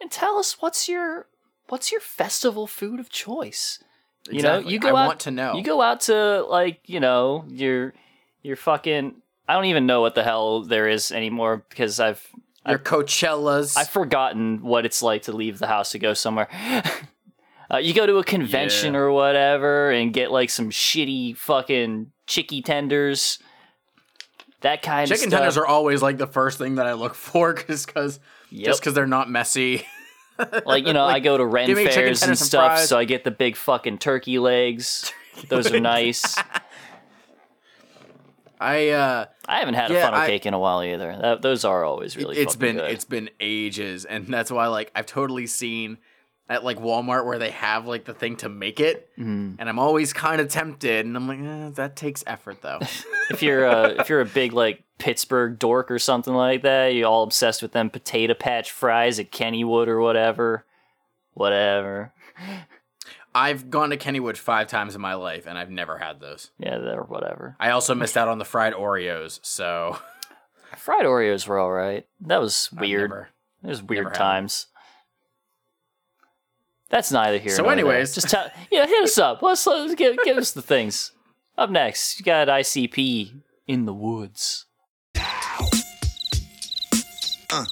and 0.00 0.10
tell 0.10 0.38
us 0.38 0.60
what's 0.60 0.88
your 0.88 1.26
what's 1.68 1.90
your 1.90 2.00
festival 2.00 2.66
food 2.66 3.00
of 3.00 3.08
choice. 3.10 3.82
You 4.30 4.42
know, 4.42 4.58
you 4.58 4.78
go 4.80 4.88
I 4.96 5.02
out. 5.02 5.06
want 5.06 5.20
to 5.20 5.30
know. 5.30 5.54
You 5.54 5.62
go 5.62 5.80
out 5.80 6.00
to 6.02 6.42
like 6.44 6.80
you 6.86 7.00
know 7.00 7.44
your 7.48 7.94
your 8.42 8.56
fucking. 8.56 9.16
I 9.48 9.52
don't 9.54 9.66
even 9.66 9.86
know 9.86 10.00
what 10.00 10.14
the 10.16 10.24
hell 10.24 10.62
there 10.62 10.88
is 10.88 11.12
anymore 11.12 11.64
because 11.68 12.00
I've 12.00 12.26
Your 12.68 12.78
Coachellas. 12.80 13.76
I've 13.76 13.88
forgotten 13.88 14.62
what 14.62 14.84
it's 14.84 15.00
like 15.02 15.22
to 15.22 15.32
leave 15.32 15.60
the 15.60 15.68
house 15.68 15.92
to 15.92 16.00
go 16.00 16.14
somewhere. 16.14 16.48
uh, 17.72 17.76
you 17.78 17.94
go 17.94 18.06
to 18.06 18.16
a 18.18 18.24
convention 18.24 18.94
Yeah. 18.94 19.00
or 19.00 19.12
whatever 19.12 19.92
and 19.92 20.12
get 20.12 20.32
like 20.32 20.50
some 20.50 20.70
shitty 20.70 21.36
fucking 21.36 22.10
chicky 22.26 22.60
tenders. 22.62 23.38
That 24.62 24.82
kind 24.82 25.06
Chicken 25.06 25.26
of 25.26 25.30
stuff. 25.30 25.38
tenders 25.38 25.56
are 25.56 25.66
always 25.66 26.02
like 26.02 26.18
the 26.18 26.26
first 26.26 26.58
thing 26.58 26.76
that 26.76 26.86
I 26.86 26.94
look 26.94 27.14
for 27.28 27.54
cuz 27.54 27.86
Yep. 28.50 28.66
just 28.66 28.82
cuz 28.82 28.94
they're 28.94 29.06
not 29.06 29.30
messy. 29.30 29.86
like 30.66 30.86
you 30.86 30.92
know, 30.92 31.04
I 31.04 31.20
go 31.20 31.36
to 31.36 31.44
Ren 31.46 31.66
give 31.66 31.76
me 31.76 31.84
chicken 31.84 31.94
fairs 32.02 32.22
and 32.22 32.38
stuff, 32.38 32.76
fries. 32.76 32.88
so 32.88 32.98
I 32.98 33.04
get 33.04 33.24
the 33.24 33.30
big 33.30 33.56
fucking 33.56 33.98
turkey 33.98 34.38
legs. 34.38 35.12
Those 35.48 35.72
are 35.72 35.80
nice. 35.80 36.36
I 38.60 38.88
uh 38.88 39.26
I 39.46 39.58
haven't 39.58 39.74
had 39.74 39.90
a 39.90 40.00
funnel 40.00 40.20
I- 40.20 40.26
cake 40.26 40.46
in 40.46 40.54
a 40.54 40.58
while 40.58 40.82
either. 40.82 41.16
That, 41.20 41.42
those 41.42 41.64
are 41.64 41.84
always 41.84 42.16
really. 42.16 42.36
it's 42.38 42.56
been 42.56 42.76
good. 42.76 42.90
it's 42.90 43.04
been 43.04 43.28
ages 43.40 44.04
and 44.04 44.26
that's 44.26 44.50
why 44.50 44.66
like 44.68 44.90
I've 44.94 45.06
totally 45.06 45.46
seen 45.46 45.98
at 46.48 46.62
like 46.64 46.78
Walmart 46.78 47.24
where 47.26 47.38
they 47.38 47.50
have 47.50 47.86
like 47.86 48.04
the 48.04 48.14
thing 48.14 48.36
to 48.36 48.48
make 48.48 48.78
it 48.80 49.10
Mm-hmm. 49.18 49.54
and 49.58 49.68
I'm 49.68 49.78
always 49.78 50.12
kind 50.12 50.40
of 50.40 50.48
tempted 50.48 51.04
and 51.06 51.16
I'm 51.16 51.26
like 51.26 51.40
eh, 51.40 51.70
that 51.74 51.96
takes 51.96 52.22
effort 52.26 52.62
though. 52.62 52.78
if 53.30 53.42
you're 53.42 53.64
a 53.66 54.00
if 54.00 54.08
you're 54.08 54.20
a 54.20 54.26
big 54.26 54.52
like 54.52 54.82
Pittsburgh 54.98 55.58
dork 55.58 55.90
or 55.90 55.98
something 55.98 56.32
like 56.34 56.62
that, 56.62 56.94
you're 56.94 57.08
all 57.08 57.22
obsessed 57.22 57.60
with 57.62 57.72
them 57.72 57.90
potato 57.90 58.34
patch 58.34 58.70
fries 58.70 59.18
at 59.18 59.30
Kennywood 59.32 59.88
or 59.88 60.00
whatever. 60.00 60.64
Whatever. 61.34 62.12
I've 63.34 63.68
gone 63.68 63.90
to 63.90 63.96
Kennywood 63.98 64.36
5 64.38 64.66
times 64.66 64.94
in 64.94 65.00
my 65.02 65.14
life 65.14 65.46
and 65.46 65.58
I've 65.58 65.70
never 65.70 65.98
had 65.98 66.20
those. 66.20 66.50
Yeah, 66.58 66.78
they're 66.78 67.02
whatever. 67.02 67.56
I 67.60 67.70
also 67.70 67.94
missed 67.94 68.16
out 68.16 68.28
on 68.28 68.38
the 68.38 68.44
fried 68.46 68.72
Oreos, 68.72 69.40
so 69.42 69.98
Fried 70.76 71.04
Oreos 71.04 71.46
were 71.46 71.58
all 71.58 71.72
right. 71.72 72.06
That 72.22 72.40
was 72.40 72.70
weird. 72.72 73.10
never- 73.10 73.28
It 73.62 73.66
was 73.68 73.82
weird 73.82 74.04
never 74.04 74.14
had 74.14 74.18
times. 74.18 74.66
That's 76.88 77.10
neither 77.10 77.38
here. 77.38 77.52
So 77.52 77.62
nor 77.62 77.74
there. 77.74 77.84
anyways- 77.84 78.14
just 78.14 78.28
tell 78.30 78.50
yeah, 78.70 78.86
hit 78.86 79.02
us 79.04 79.18
up. 79.18 79.42
Let's, 79.42 79.66
let's 79.66 79.94
give 79.94 80.16
give 80.24 80.36
us 80.36 80.52
the 80.52 80.62
things. 80.62 81.12
Up 81.58 81.70
next, 81.70 82.18
you 82.18 82.24
got 82.24 82.48
ICP 82.48 83.32
in 83.66 83.86
the 83.86 83.94
woods. 83.94 84.66
Uh. 87.50 87.64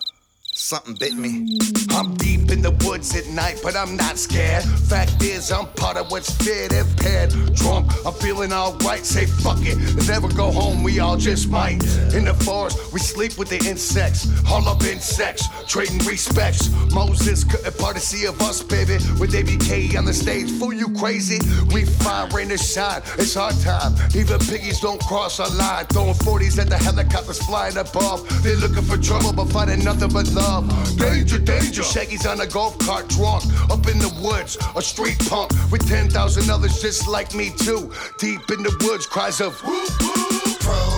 Something 0.64 0.94
bit 0.94 1.12
me. 1.12 1.58
I'm 1.90 2.14
deep 2.14 2.50
in 2.50 2.62
the 2.62 2.70
woods 2.88 3.14
at 3.14 3.26
night, 3.26 3.60
but 3.62 3.76
I'm 3.76 3.96
not 3.98 4.16
scared. 4.16 4.64
Fact 4.64 5.22
is, 5.22 5.52
I'm 5.52 5.66
part 5.74 5.98
of 5.98 6.10
what's 6.10 6.30
and 6.48 6.96
paired. 6.96 7.32
Drunk, 7.54 7.92
I'm 8.06 8.14
feeling 8.14 8.50
alright. 8.50 9.04
Say 9.04 9.26
fuck 9.26 9.58
it. 9.60 9.76
If 9.98 10.08
ever 10.08 10.28
go 10.28 10.50
home, 10.50 10.82
we 10.82 11.00
all 11.00 11.18
just 11.18 11.50
might. 11.50 11.84
In 12.14 12.24
the 12.24 12.32
forest, 12.32 12.94
we 12.94 12.98
sleep 12.98 13.36
with 13.36 13.50
the 13.50 13.58
insects. 13.68 14.26
All 14.50 14.66
up 14.66 14.82
in 14.84 15.00
sex, 15.00 15.42
trading 15.68 15.98
respects. 15.98 16.70
Moses 16.94 17.44
couldn't 17.44 17.76
part 17.76 17.98
a 17.98 18.00
sea 18.00 18.24
of 18.24 18.40
us, 18.40 18.62
baby. 18.62 18.94
With 19.20 19.34
ABK 19.34 19.98
on 19.98 20.06
the 20.06 20.14
stage, 20.14 20.50
fool 20.52 20.72
you 20.72 20.88
crazy. 20.94 21.40
We 21.74 21.84
fine, 21.84 22.30
rain 22.30 22.48
to 22.48 22.56
shine. 22.56 23.02
It's 23.18 23.36
our 23.36 23.52
time. 23.52 23.92
Even 24.16 24.38
piggies 24.38 24.80
don't 24.80 25.00
cross 25.02 25.40
our 25.40 25.50
line. 25.56 25.84
Throwing 25.92 26.14
40s 26.14 26.58
at 26.58 26.70
the 26.70 26.78
helicopters 26.78 27.42
flying 27.44 27.76
above. 27.76 28.24
They're 28.42 28.56
looking 28.56 28.84
for 28.84 28.96
trouble, 28.96 29.34
but 29.34 29.52
finding 29.52 29.84
nothing 29.84 30.08
but 30.08 30.26
love. 30.32 30.53
Love. 30.60 30.96
Danger, 30.96 31.38
danger. 31.38 31.82
Shaggy's 31.82 32.26
on 32.26 32.40
a 32.40 32.46
golf 32.46 32.78
cart 32.78 33.08
drunk, 33.08 33.44
up 33.70 33.86
in 33.88 33.98
the 33.98 34.12
woods, 34.22 34.56
a 34.76 34.82
street 34.82 35.18
punk 35.28 35.50
with 35.70 35.86
10,000 35.88 36.50
others 36.50 36.80
just 36.80 37.08
like 37.08 37.34
me 37.34 37.50
too. 37.50 37.90
Deep 38.18 38.50
in 38.50 38.62
the 38.62 38.76
woods, 38.82 39.06
cries 39.06 39.40
of 39.40 39.58
whoop, 39.62 39.90
whoop. 40.00 40.93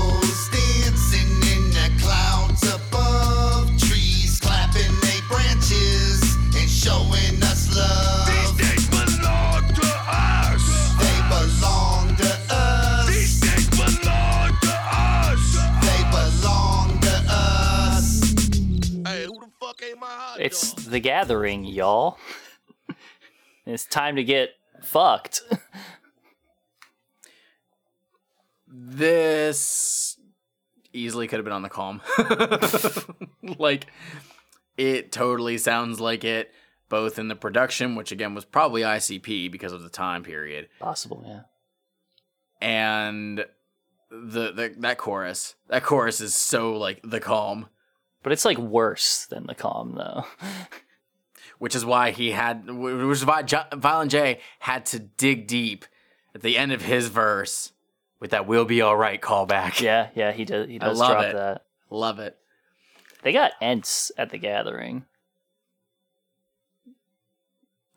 The 20.97 21.01
gathering, 21.01 21.63
y'all. 21.63 22.17
it's 23.67 23.85
time 23.85 24.17
to 24.17 24.25
get 24.25 24.55
fucked. 24.83 25.43
This 28.67 30.17
easily 30.95 31.29
could 31.29 31.37
have 31.37 31.45
been 31.45 31.53
on 31.53 31.61
the 31.61 31.69
calm. 31.69 32.01
like, 33.59 33.89
it 34.79 35.13
totally 35.13 35.59
sounds 35.59 36.01
like 36.01 36.25
it, 36.25 36.51
both 36.89 37.19
in 37.19 37.29
the 37.29 37.37
production, 37.37 37.95
which 37.95 38.11
again 38.11 38.35
was 38.35 38.47
probably 38.47 38.81
ICP 38.81 39.53
because 39.53 39.73
of 39.73 39.83
the 39.83 39.91
time 39.91 40.23
period, 40.23 40.69
Possible, 40.81 41.23
yeah. 41.27 41.41
and 42.67 43.45
the, 44.11 44.51
the 44.51 44.75
that 44.79 44.97
chorus. 44.97 45.57
That 45.69 45.83
chorus 45.85 46.23
is 46.23 46.35
so 46.35 46.73
like 46.73 47.01
the 47.05 47.21
calm, 47.21 47.67
But 48.23 48.33
it's 48.33 48.47
like 48.47 48.57
worse 48.57 49.27
than 49.27 49.47
the 49.47 49.55
calm, 49.55 49.95
though. 49.97 50.25
which 51.59 51.75
is 51.75 51.85
why 51.85 52.11
he 52.11 52.31
had, 52.33 52.69
which 52.71 53.19
is 53.19 53.25
why 53.27 53.43
jo- 53.43 53.65
Violent 53.75 54.11
J 54.11 54.41
had 54.61 54.87
to 54.87 54.99
dig 54.99 55.47
deep 55.47 55.85
at 56.35 56.43
the 56.43 56.57
end 56.59 56.73
of 56.73 56.83
his 56.83 57.09
verse 57.09 57.73
with 58.21 58.31
that 58.31 58.47
"We'll 58.47 58.65
be 58.65 58.81
all 58.83 58.97
right" 58.97 59.21
callback. 59.21 59.81
yeah, 59.81 60.09
yeah, 60.15 60.33
he 60.33 60.45
does. 60.45 60.69
He 60.69 60.77
I 60.81 60.87
does 60.87 60.99
love 60.99 61.11
drop 61.13 61.25
it. 61.25 61.35
that. 61.35 61.65
love 61.91 62.19
it. 62.19 62.37
They 63.23 63.33
got 63.33 63.53
Ents 63.61 64.13
at 64.19 64.31
the 64.31 64.39
gathering. 64.39 65.05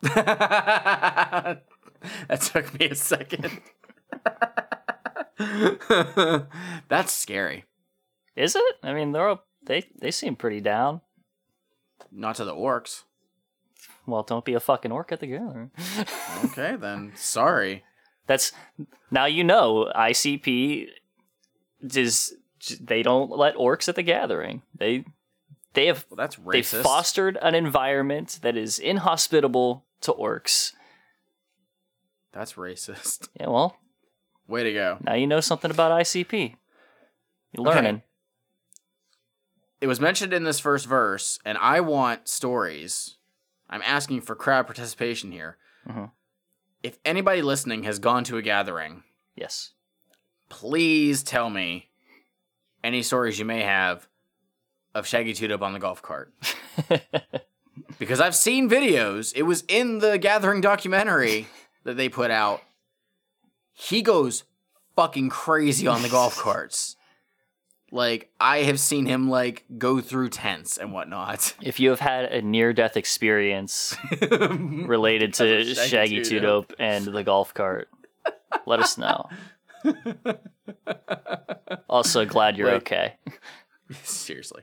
that 0.02 1.60
took 2.40 2.78
me 2.78 2.88
a 2.88 2.94
second. 2.94 3.60
That's 6.88 7.12
scary. 7.12 7.64
Is 8.36 8.56
it? 8.56 8.76
I 8.82 8.92
mean, 8.94 9.12
they're 9.12 9.28
all, 9.28 9.44
they 9.64 9.84
they 10.00 10.10
seem 10.10 10.36
pretty 10.36 10.60
down. 10.60 11.02
Not 12.10 12.36
to 12.36 12.44
the 12.44 12.54
orcs. 12.54 13.04
Well, 14.10 14.22
don't 14.22 14.44
be 14.44 14.54
a 14.54 14.60
fucking 14.60 14.92
orc 14.92 15.12
at 15.12 15.20
the 15.20 15.26
gathering. 15.26 15.70
Okay, 16.46 16.76
then. 16.76 17.12
Sorry. 17.16 17.84
That's 18.26 18.52
now 19.10 19.24
you 19.26 19.44
know 19.44 19.90
ICP 19.94 20.86
is 21.82 22.34
they 22.80 23.02
don't 23.02 23.30
let 23.30 23.54
orcs 23.56 23.88
at 23.88 23.96
the 23.96 24.02
gathering. 24.02 24.62
They 24.76 25.04
they 25.74 25.86
have 25.86 26.04
Well, 26.10 26.16
that's 26.16 26.36
they 26.36 26.60
racist. 26.60 26.82
fostered 26.82 27.38
an 27.42 27.54
environment 27.54 28.38
that 28.42 28.56
is 28.56 28.78
inhospitable 28.78 29.84
to 30.02 30.12
orcs. 30.12 30.72
That's 32.32 32.54
racist. 32.54 33.28
Yeah, 33.38 33.48
well, 33.48 33.76
Way 34.48 34.64
to 34.64 34.72
go. 34.72 34.98
now 35.02 35.14
you 35.14 35.26
know 35.26 35.40
something 35.40 35.70
about 35.70 35.92
ICP. 35.92 36.56
You're 37.52 37.66
Okay. 37.66 37.74
learning. 37.76 38.02
It 39.80 39.86
was 39.86 39.98
mentioned 40.00 40.32
in 40.32 40.44
this 40.44 40.60
first 40.60 40.86
verse, 40.86 41.38
and 41.44 41.56
I 41.58 41.80
want 41.80 42.28
stories. 42.28 43.16
I'm 43.70 43.82
asking 43.82 44.22
for 44.22 44.34
crowd 44.34 44.66
participation 44.66 45.30
here. 45.32 45.56
Mhm. 45.88 46.10
If 46.82 46.98
anybody 47.04 47.40
listening 47.40 47.84
has 47.84 47.98
gone 47.98 48.24
to 48.24 48.36
a 48.36 48.42
gathering, 48.42 49.04
Yes. 49.36 49.72
please 50.48 51.22
tell 51.22 51.48
me 51.50 51.90
any 52.82 53.02
stories 53.02 53.38
you 53.38 53.44
may 53.44 53.62
have 53.62 54.08
of 54.94 55.06
Shaggy 55.06 55.32
Two 55.34 55.46
Dope 55.48 55.62
on 55.62 55.72
the 55.72 55.78
golf 55.78 56.02
cart. 56.02 56.32
because 57.98 58.20
I've 58.20 58.34
seen 58.34 58.68
videos. 58.68 59.32
It 59.36 59.42
was 59.42 59.62
in 59.68 59.98
the 59.98 60.18
Gathering 60.18 60.60
documentary 60.60 61.46
that 61.84 61.96
they 61.96 62.08
put 62.08 62.30
out. 62.30 62.62
He 63.72 64.02
goes 64.02 64.44
fucking 64.96 65.28
crazy 65.28 65.86
on 65.86 66.02
the 66.02 66.08
golf 66.08 66.36
carts. 66.42 66.96
Like 67.92 68.30
I 68.38 68.58
have 68.62 68.78
seen 68.78 69.06
him 69.06 69.28
like 69.28 69.64
go 69.76 70.00
through 70.00 70.28
tents 70.30 70.76
and 70.76 70.92
whatnot. 70.92 71.54
If 71.62 71.80
you 71.80 71.90
have 71.90 72.00
had 72.00 72.26
a 72.26 72.40
near 72.42 72.72
death 72.72 72.96
experience 72.96 73.96
related 74.30 75.34
to 75.34 75.64
Shaggy 75.64 75.88
Shaggy 75.88 76.22
Two 76.22 76.40
Dope 76.40 76.72
and 76.78 77.04
the 77.04 77.24
golf 77.24 77.52
cart, 77.52 77.88
let 78.66 78.80
us 78.80 78.96
know. 78.96 79.28
also, 81.88 82.24
glad 82.24 82.56
you're 82.56 82.68
Like- 82.72 82.82
okay. 82.82 83.14
Seriously. 84.02 84.62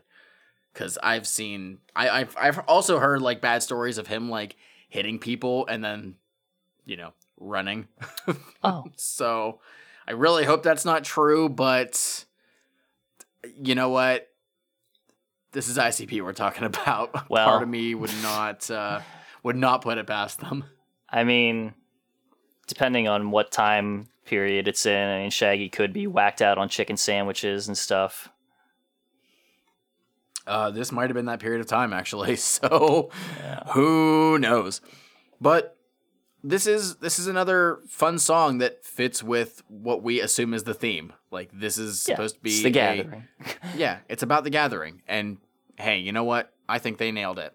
Cause 0.73 0.97
I've 1.01 1.25
seen 1.27 1.79
I, 1.95 2.09
I've 2.21 2.35
I've 2.39 2.59
also 2.67 2.99
heard 2.99 3.19
like 3.21 3.41
bad 3.41 3.63
stories 3.63 3.97
of 3.97 4.05
him 4.05 4.29
like 4.29 4.55
hitting 4.89 5.17
people 5.17 5.65
and 5.65 5.83
then, 5.83 6.15
you 6.85 6.97
know, 6.97 7.13
running. 7.39 7.87
Oh, 8.63 8.85
So 8.95 9.59
I 10.07 10.11
really 10.11 10.45
hope 10.45 10.61
that's 10.61 10.85
not 10.85 11.03
true, 11.03 11.49
but 11.49 12.25
you 13.61 13.75
know 13.75 13.89
what? 13.89 14.27
This 15.51 15.67
is 15.69 15.77
ICP 15.77 16.21
we're 16.21 16.33
talking 16.33 16.63
about. 16.65 17.29
Well- 17.29 17.47
Part 17.47 17.63
of 17.63 17.69
me 17.69 17.95
would 17.95 18.11
not 18.21 18.69
uh, 18.69 19.01
would 19.43 19.55
not 19.55 19.81
put 19.81 19.97
it 19.97 20.07
past 20.07 20.39
them. 20.39 20.65
I 21.09 21.23
mean, 21.23 21.73
depending 22.67 23.07
on 23.07 23.31
what 23.31 23.51
time 23.51 24.07
period 24.25 24.67
it's 24.67 24.85
in, 24.85 25.07
I 25.07 25.19
mean, 25.21 25.29
Shaggy 25.29 25.69
could 25.69 25.93
be 25.93 26.05
whacked 26.05 26.41
out 26.41 26.57
on 26.57 26.67
chicken 26.67 26.97
sandwiches 26.97 27.67
and 27.69 27.77
stuff. 27.77 28.27
Uh, 30.45 30.69
this 30.71 30.91
might 30.91 31.09
have 31.09 31.13
been 31.13 31.25
that 31.25 31.39
period 31.39 31.61
of 31.61 31.67
time 31.67 31.93
actually. 31.93 32.35
So 32.37 33.09
who 33.73 34.37
knows? 34.39 34.81
But 35.39 35.76
this 36.49 36.65
is 36.67 36.95
this 36.97 37.19
is 37.19 37.27
another 37.27 37.79
fun 37.87 38.19
song 38.19 38.57
that 38.59 38.83
fits 38.85 39.21
with 39.23 39.63
what 39.67 40.01
we 40.03 40.19
assume 40.21 40.53
is 40.53 40.63
the 40.63 40.73
theme. 40.73 41.13
Like 41.31 41.49
this 41.53 41.77
is 41.77 42.05
Yeah, 42.07 42.15
supposed 42.15 42.35
to 42.35 42.41
be 42.41 42.49
it's 42.51 42.61
the 42.63 42.69
a- 42.69 42.71
gathering. 42.71 43.23
yeah, 43.75 43.99
it's 44.09 44.23
about 44.23 44.43
the 44.43 44.49
gathering. 44.49 45.01
And 45.07 45.37
hey, 45.77 45.99
you 45.99 46.11
know 46.11 46.23
what? 46.23 46.53
I 46.69 46.79
think 46.79 46.97
they 46.97 47.11
nailed 47.11 47.39
it. 47.39 47.53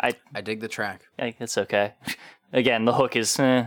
I, 0.00 0.14
I 0.34 0.42
dig 0.42 0.60
the 0.60 0.68
track. 0.68 1.08
I 1.18 1.34
it's 1.40 1.58
okay. 1.58 1.94
Again, 2.52 2.86
the 2.86 2.94
hook 2.94 3.14
is. 3.14 3.38
eh, 3.38 3.66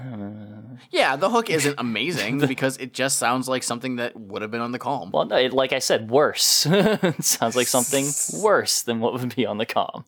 Yeah, 0.90 1.16
the 1.16 1.30
hook 1.30 1.50
isn't 1.52 1.76
amazing 1.78 2.40
because 2.48 2.78
it 2.78 2.94
just 2.94 3.20
sounds 3.20 3.48
like 3.48 3.62
something 3.64 3.98
that 3.98 4.20
would 4.20 4.42
have 4.42 4.50
been 4.50 4.62
on 4.62 4.72
the 4.72 4.80
calm. 4.80 5.12
well, 5.12 5.26
no, 5.26 5.36
it, 5.36 5.54
like 5.54 5.72
I 5.72 5.78
said, 5.80 6.10
worse. 6.10 6.66
it 6.68 7.24
sounds 7.24 7.56
like 7.56 7.68
something 7.68 8.06
worse 8.42 8.82
than 8.82 9.00
what 9.00 9.14
would 9.14 9.36
be 9.36 9.46
on 9.46 9.60
the 9.60 9.68
calm. 9.68 10.06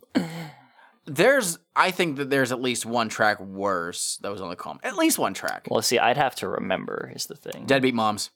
There's, 1.05 1.59
I 1.75 1.91
think 1.91 2.17
that 2.17 2.29
there's 2.29 2.51
at 2.51 2.61
least 2.61 2.85
one 2.85 3.09
track 3.09 3.39
worse 3.39 4.17
that 4.21 4.31
was 4.31 4.39
on 4.41 4.49
the 4.49 4.55
calm. 4.55 4.79
At 4.83 4.95
least 4.95 5.19
one 5.19 5.33
track. 5.33 5.67
Well, 5.69 5.81
see, 5.81 5.99
I'd 5.99 6.17
have 6.17 6.35
to 6.37 6.47
remember 6.47 7.11
is 7.13 7.25
the 7.25 7.35
thing. 7.35 7.65
Deadbeat 7.65 7.93
Moms. 7.93 8.29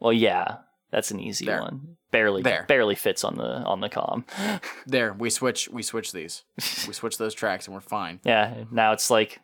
Well, 0.00 0.12
yeah, 0.12 0.58
that's 0.90 1.10
an 1.10 1.20
easy 1.20 1.44
There. 1.44 1.60
one. 1.60 1.96
Barely, 2.12 2.40
There. 2.42 2.64
barely 2.68 2.94
fits 2.94 3.24
on 3.24 3.36
the 3.36 3.44
on 3.64 3.80
the 3.80 3.88
calm. 3.90 4.24
There, 4.86 5.12
we 5.12 5.28
switch. 5.28 5.68
We 5.68 5.82
switch 5.82 6.12
these. 6.12 6.44
we 6.86 6.94
switch 6.94 7.18
those 7.18 7.34
tracks, 7.34 7.66
and 7.66 7.74
we're 7.74 7.80
fine. 7.82 8.20
Yeah, 8.24 8.64
now 8.70 8.92
it's 8.92 9.10
like 9.10 9.40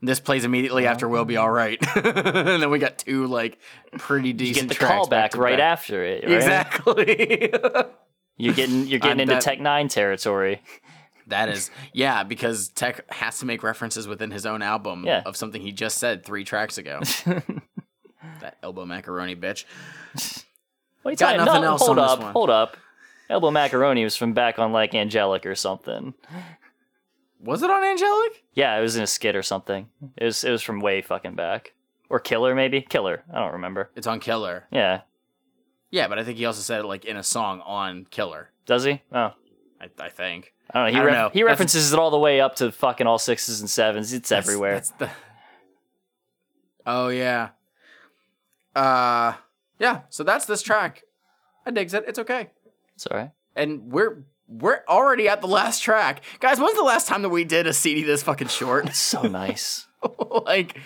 This 0.00 0.20
plays 0.20 0.44
immediately 0.44 0.86
after 0.86 1.06
"We'll 1.08 1.24
Be 1.26 1.36
All 1.36 1.50
Right," 1.50 1.78
and 1.96 2.62
then 2.62 2.70
we 2.70 2.78
got 2.78 2.96
two 2.98 3.26
like 3.26 3.58
pretty 3.98 4.28
you 4.28 4.34
decent 4.34 4.68
get 4.68 4.78
the 4.78 4.86
tracks 4.86 5.08
callback 5.08 5.10
back 5.10 5.36
right 5.36 5.58
back. 5.58 5.72
after 5.78 6.02
it. 6.04 6.24
Right? 6.24 6.32
Exactly. 6.36 7.52
You're 8.40 8.54
getting 8.54 8.86
you're 8.86 9.00
getting 9.00 9.14
I'm 9.16 9.20
into 9.20 9.34
that- 9.34 9.42
Tech 9.42 9.58
N9ne 9.58 9.90
territory. 9.90 10.62
That 11.28 11.48
is, 11.54 11.70
yeah, 11.92 12.24
because 12.24 12.68
Tech 12.70 13.10
has 13.12 13.38
to 13.38 13.46
make 13.46 13.62
references 13.62 14.06
within 14.08 14.30
his 14.30 14.44
own 14.46 14.62
album 14.62 15.04
Yeah. 15.06 15.22
of 15.24 15.36
something 15.36 15.60
he 15.62 15.72
just 15.72 15.98
said 15.98 16.24
three 16.24 16.44
tracks 16.44 16.78
ago. 16.78 17.00
that 18.40 18.56
elbow 18.62 18.84
macaroni 18.84 19.36
bitch. 19.36 19.64
What 21.02 21.10
are 21.10 21.10
you 21.12 21.16
Got 21.16 21.32
talking- 21.32 21.44
nothing 21.44 21.62
no, 21.62 21.68
else 21.68 21.82
hold 21.86 21.98
on 21.98 22.04
this 22.06 22.12
up, 22.12 22.20
one. 22.22 22.32
hold 22.32 22.50
up. 22.50 22.76
Elbow 23.30 23.50
Macaroni 23.50 24.04
was 24.04 24.16
from 24.16 24.32
back 24.32 24.58
on 24.58 24.72
like 24.72 24.92
Anghellic 24.92 25.44
or 25.44 25.54
something. 25.54 26.14
Was 27.40 27.62
it 27.62 27.70
on 27.70 27.82
Anghellic? 27.82 28.40
Yeah, 28.54 28.76
it 28.78 28.80
was 28.80 28.96
in 28.96 29.02
a 29.02 29.06
skit 29.06 29.36
or 29.36 29.42
something. 29.42 29.88
It 30.16 30.24
was 30.24 30.44
it 30.44 30.50
was 30.50 30.62
from 30.62 30.80
way 30.80 31.02
fucking 31.02 31.34
back. 31.34 31.74
Or 32.08 32.20
Killer 32.20 32.54
maybe? 32.54 32.80
Killer. 32.80 33.22
I 33.32 33.38
don't 33.38 33.52
remember. 33.52 33.90
It's 33.94 34.06
on 34.06 34.18
Killer. 34.20 34.66
Yeah. 34.72 35.02
Yeah, 35.90 36.08
but 36.08 36.18
I 36.18 36.24
think 36.24 36.38
he 36.38 36.46
also 36.46 36.62
said 36.62 36.80
it 36.80 36.86
like 36.86 37.04
in 37.04 37.18
a 37.18 37.22
song 37.22 37.60
on 37.66 38.06
Killer. 38.10 38.50
Does 38.64 38.84
he? 38.84 39.02
Oh. 39.12 39.34
I, 39.80 39.88
I 40.00 40.08
think. 40.08 40.54
I 40.74 40.84
don't 40.84 40.92
know. 40.92 40.98
He, 40.98 41.04
don't 41.04 41.12
know. 41.12 41.30
he 41.32 41.40
That's- 41.40 41.52
references 41.52 41.92
it 41.92 41.98
all 41.98 42.10
the 42.10 42.18
way 42.18 42.40
up 42.40 42.56
to 42.56 42.70
fucking 42.72 43.06
all 43.06 43.18
sixes 43.18 43.60
and 43.60 43.70
sevens. 43.70 44.12
It's 44.12 44.28
That's- 44.28 44.46
everywhere. 44.46 44.74
That's 44.74 44.90
the. 44.92 45.10
Oh 46.86 47.08
yeah. 47.08 47.50
Uh, 48.74 49.34
yeah. 49.78 50.02
So 50.08 50.24
that's 50.24 50.46
this 50.46 50.62
track. 50.62 51.02
I 51.66 51.70
digs 51.70 51.92
it. 51.94 52.04
It's 52.06 52.18
okay. 52.18 52.48
It's 52.94 53.06
all 53.06 53.18
right. 53.18 53.30
And 53.54 53.92
we're 53.92 54.24
we're 54.48 54.80
already 54.88 55.28
at 55.28 55.40
the 55.42 55.46
last 55.48 55.82
track. 55.82 56.22
Guys, 56.40 56.58
when's 56.58 56.76
the 56.76 56.82
last 56.82 57.06
time 57.06 57.22
that 57.22 57.28
we 57.28 57.44
did 57.44 57.66
a 57.66 57.72
CD 57.74 58.02
this 58.04 58.22
fucking 58.22 58.48
short? 58.48 58.86
It's 58.86 58.98
So 58.98 59.22
nice. 59.28 59.86
like, 60.46 60.78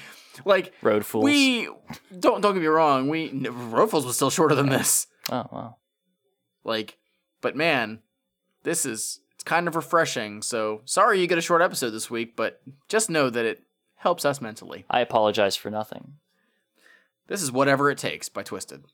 like 0.44 0.72
Road 0.82 1.04
Fools. 1.06 1.24
we 1.24 1.68
don't 2.18 2.40
don't 2.40 2.54
get 2.54 2.60
me 2.60 2.66
wrong. 2.66 3.08
We 3.08 3.30
Road 3.48 3.90
Fools 3.90 4.04
was 4.06 4.16
still 4.16 4.30
shorter 4.30 4.54
than 4.56 4.68
this. 4.70 5.06
Oh 5.30 5.46
wow. 5.52 5.76
Like, 6.64 6.98
but 7.40 7.54
man, 7.56 8.00
this 8.64 8.84
is 8.86 9.20
it's 9.42 9.48
kind 9.48 9.66
of 9.66 9.74
refreshing. 9.74 10.40
So 10.40 10.83
sorry 10.85 11.20
you 11.20 11.26
get 11.26 11.37
a 11.37 11.42
short 11.42 11.62
episode 11.62 11.90
this 11.90 12.09
week, 12.09 12.37
but 12.37 12.61
just 12.88 13.11
know 13.11 13.28
that 13.28 13.44
it 13.44 13.64
helps 13.96 14.24
us 14.24 14.40
mentally. 14.40 14.85
I 14.88 15.00
apologize 15.00 15.57
for 15.57 15.68
nothing. 15.68 16.14
This 17.26 17.42
is 17.42 17.50
whatever 17.50 17.90
it 17.90 17.98
takes 17.98 18.28
by 18.28 18.44
Twiztid. 18.44 18.85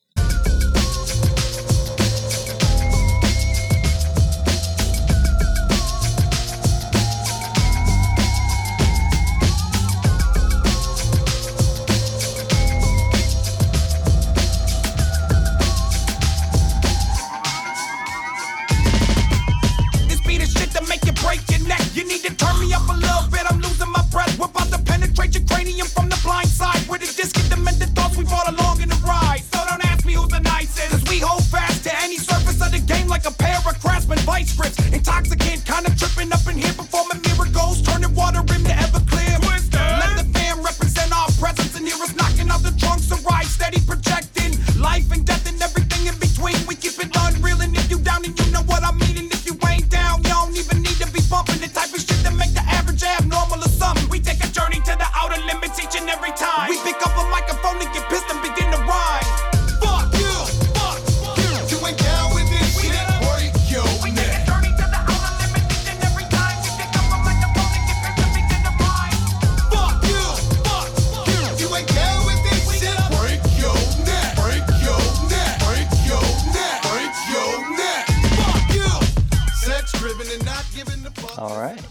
All 81.59 81.65
right. 81.65 81.83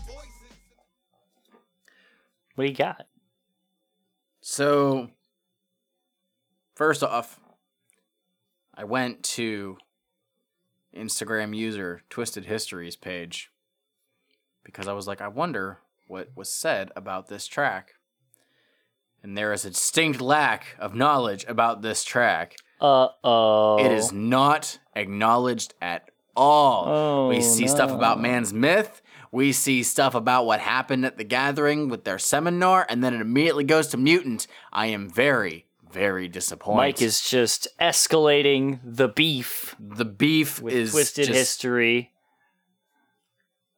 What 2.55 2.63
do 2.63 2.69
you 2.69 2.73
got? 2.73 3.05
So, 4.39 5.09
first 6.73 7.03
off, 7.03 7.37
I 8.73 8.85
went 8.85 9.23
to 9.23 9.75
Instagram 10.95 11.53
user 11.53 12.01
Twiztid 12.09 12.45
Histories 12.45 12.95
page 12.95 13.51
because 14.63 14.87
I 14.87 14.93
was 14.93 15.05
like, 15.05 15.19
I 15.19 15.27
wonder 15.27 15.79
what 16.07 16.29
was 16.33 16.49
said 16.49 16.89
about 16.95 17.27
this 17.27 17.45
track. 17.45 17.95
And 19.21 19.37
there 19.37 19.51
is 19.51 19.65
a 19.65 19.71
distinct 19.71 20.21
lack 20.21 20.77
of 20.79 20.95
knowledge 20.95 21.43
about 21.45 21.81
this 21.81 22.05
track. 22.05 22.55
Uh 22.79 23.09
oh. 23.21 23.83
It 23.83 23.91
is 23.91 24.13
not 24.13 24.79
acknowledged 24.95 25.73
at 25.81 26.09
all. 26.37 26.85
Oh, 26.87 27.27
we 27.27 27.41
see 27.41 27.67
stuff 27.67 27.91
about 27.91 28.21
man's 28.21 28.53
myth. 28.53 29.01
We 29.31 29.51
see 29.51 29.83
stuff 29.83 30.15
about 30.15 30.45
what 30.45 30.59
happened 30.59 31.05
at 31.05 31.17
the 31.17 31.23
gathering 31.23 31.89
with 31.89 32.03
their 32.05 32.19
seminar, 32.19 32.85
and 32.89 33.03
then 33.03 33.13
it 33.13 33.21
immediately 33.21 33.63
goes 33.63 33.87
to 33.89 33.97
mutant. 33.97 34.47
I 34.71 34.87
am 34.87 35.09
very, 35.09 35.65
very 35.91 36.27
disappointed. 36.27 36.77
Mike 36.77 37.01
is 37.01 37.21
just 37.29 37.67
escalating 37.79 38.79
the 38.83 39.07
beef 39.09 39.75
the 39.79 40.05
beef 40.05 40.61
with 40.61 40.73
is 40.73 40.91
twisted 40.91 41.27
just, 41.27 41.37
history. 41.37 42.11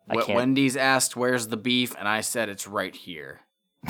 I 0.09 0.15
What. 0.15 0.27
Wendy's 0.29 0.75
asked, 0.77 1.15
"Where's 1.15 1.47
the 1.47 1.57
beef?" 1.57 1.95
and 1.97 2.07
I 2.07 2.21
said, 2.21 2.49
"It's 2.49 2.67
right 2.67 2.95
here." 2.95 3.41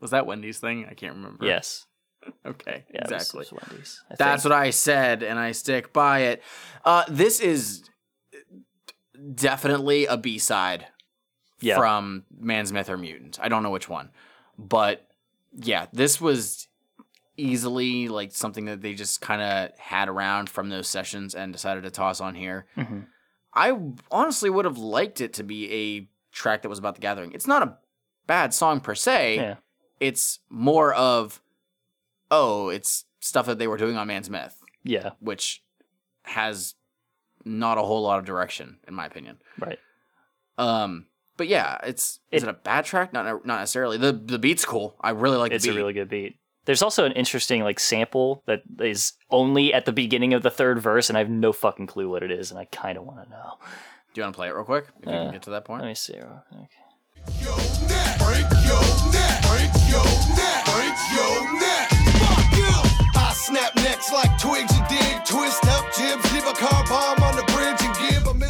Was 0.00 0.10
that 0.12 0.26
Wendy's 0.26 0.58
thing? 0.58 0.86
I 0.90 0.94
can't 0.94 1.16
remember. 1.16 1.44
Yes. 1.46 1.86
Okay. 2.44 2.84
Yeah, 2.92 3.00
it 3.06 3.10
was- 3.10 3.12
exactly. 3.22 3.46
it 3.46 3.52
was 3.52 3.62
Wendy's, 3.70 4.02
I 4.10 4.14
That's 4.18 4.42
think. 4.42 4.52
what 4.52 4.60
I 4.60 4.70
said, 4.70 5.22
and 5.22 5.38
I 5.38 5.52
stick 5.52 5.90
by 5.90 6.18
it. 6.20 6.42
Uh, 6.84 7.04
this 7.08 7.40
is 7.40 7.82
definitely 9.34 10.06
a 10.06 10.16
B 10.16 10.38
side 10.38 10.86
Yeah. 11.60 11.76
from 11.76 12.24
Man's 12.38 12.72
Myth 12.72 12.88
or 12.88 12.96
Mutant. 12.96 13.38
I 13.40 13.48
don't 13.48 13.62
know 13.62 13.70
which 13.70 13.88
one, 13.88 14.10
but 14.58 15.06
yeah, 15.54 15.86
this 15.92 16.20
was 16.20 16.68
easily 17.36 18.08
like 18.08 18.32
something 18.32 18.66
that 18.66 18.82
they 18.82 18.94
just 18.94 19.20
kind 19.20 19.40
of 19.40 19.78
had 19.78 20.08
around 20.08 20.48
from 20.50 20.68
those 20.68 20.88
sessions 20.88 21.34
and 21.34 21.52
decided 21.52 21.82
to 21.84 21.90
toss 21.90 22.20
on 22.20 22.34
here. 22.34 22.66
Mhm. 22.76 23.06
I 23.54 23.78
honestly 24.10 24.50
would 24.50 24.64
have 24.64 24.78
liked 24.78 25.20
it 25.20 25.32
to 25.34 25.42
be 25.42 25.72
a 25.72 26.08
track 26.32 26.62
that 26.62 26.68
was 26.68 26.78
about 26.78 26.94
the 26.94 27.00
gathering. 27.00 27.32
It's 27.32 27.46
not 27.46 27.62
a 27.62 27.78
bad 28.26 28.52
song 28.54 28.80
per 28.80 28.94
se. 28.94 29.36
Yeah. 29.36 29.56
It's 29.98 30.40
more 30.48 30.92
of 30.94 31.40
oh, 32.30 32.68
it's 32.68 33.06
stuff 33.18 33.46
that 33.46 33.58
they 33.58 33.66
were 33.66 33.76
doing 33.76 33.96
on 33.96 34.06
Man's 34.06 34.30
Myth 34.30 34.62
Yeah. 34.84 35.10
which 35.18 35.64
has 36.22 36.74
not 37.44 37.78
a 37.78 37.82
whole 37.82 38.02
lot 38.02 38.18
of 38.18 38.24
direction, 38.24 38.78
in 38.88 38.94
my 38.94 39.06
opinion. 39.06 39.38
Right. 39.58 39.78
Um, 40.58 41.06
but 41.36 41.48
yeah, 41.48 41.78
it's 41.84 42.20
is 42.30 42.42
It- 42.42 42.46
it 42.48 42.50
a 42.50 42.54
bad 42.54 42.84
track? 42.84 43.12
Not 43.12 43.46
not 43.46 43.60
necessarily. 43.60 43.96
the 43.96 44.12
The 44.12 44.38
beat's 44.38 44.64
cool. 44.64 44.96
I 45.00 45.10
really 45.10 45.38
like 45.38 45.52
It's 45.52 45.64
the 45.64 45.70
a 45.70 45.74
really 45.74 45.92
good 45.94 46.08
beat. 46.08 46.36
There's 46.66 46.82
also 46.82 47.04
an 47.06 47.12
interesting 47.12 47.62
like 47.62 47.80
sample 47.80 48.42
that 48.46 48.62
is 48.78 49.14
only 49.30 49.72
at 49.72 49.86
the 49.86 49.92
beginning 49.92 50.34
of 50.34 50.42
the 50.42 50.50
third 50.50 50.78
verse, 50.78 51.08
and 51.08 51.16
I 51.16 51.20
have 51.20 51.30
no 51.30 51.52
fucking 51.52 51.86
clue 51.86 52.08
what 52.10 52.22
it 52.22 52.30
is, 52.30 52.50
and 52.50 52.60
I 52.60 52.66
kind 52.66 52.98
of 52.98 53.04
want 53.04 53.24
to 53.24 53.30
know. 53.30 53.54
Do 54.12 54.20
you 54.20 54.24
want 54.24 54.34
to 54.34 54.36
play 54.36 54.48
it 54.48 54.54
real 54.54 54.64
quick? 54.64 54.86
If 55.00 55.06
you 55.06 55.12
Uh, 55.12 55.22
can 55.24 55.32
get 55.32 55.42
to 55.42 55.50
that 55.50 55.64
point. 55.64 55.82
Let 55.82 55.88
me 55.88 55.94
see. 55.94 56.14
real 56.14 56.42
quick. 56.52 56.70
your 57.40 57.56
neck. 57.88 58.18
Break 58.18 58.48
your 58.68 58.84
neck. 59.12 59.40
Break 59.48 59.72
your 59.88 60.04
neck. 60.36 60.64
Break 60.68 60.98
your 61.16 61.60
neck. 61.60 61.88
Fuck 62.20 62.56
you. 62.58 62.72
I 63.16 63.32
snap 63.34 63.74
necks 63.76 64.12
like 64.12 64.38
twigs 64.38 64.72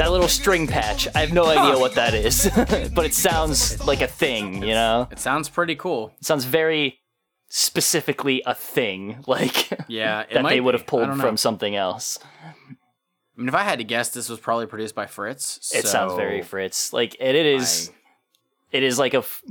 That 0.00 0.12
little 0.12 0.28
string 0.28 0.66
patch. 0.66 1.08
I 1.14 1.18
have 1.20 1.32
no 1.34 1.44
idea 1.44 1.78
what 1.78 1.94
that 1.96 2.14
is, 2.14 2.50
but 2.94 3.04
it 3.04 3.12
sounds 3.12 3.84
like 3.86 4.00
a 4.00 4.06
thing. 4.06 4.62
You 4.62 4.72
know, 4.72 5.06
It 5.10 5.18
sounds 5.18 5.50
pretty 5.50 5.74
cool. 5.76 6.14
it 6.18 6.24
sounds 6.24 6.46
very 6.46 7.00
specifically 7.48 8.42
a 8.46 8.54
thing, 8.54 9.22
like 9.26 9.68
Yeah, 9.88 10.20
it 10.22 10.32
that 10.34 10.42
might 10.42 10.50
they 10.50 10.60
would 10.60 10.72
have 10.72 10.86
pulled 10.86 11.20
from 11.20 11.36
something 11.36 11.76
else. 11.76 12.18
I 12.42 12.54
mean, 13.36 13.48
if 13.48 13.54
I 13.54 13.62
had 13.62 13.78
to 13.78 13.84
guess, 13.84 14.08
this 14.08 14.30
was 14.30 14.38
probably 14.40 14.66
produced 14.66 14.94
by 14.94 15.04
Fritz. 15.06 15.70
It 15.74 15.86
sounds 15.86 16.14
very 16.14 16.40
Fritz. 16.42 16.92
Like 16.94 17.16
and 17.20 17.36
it 17.36 17.46
is. 17.46 17.90
I- 17.92 17.96
it 18.72 18.82
is 18.84 18.98
like 18.98 19.12
a. 19.14 19.18
F- 19.18 19.42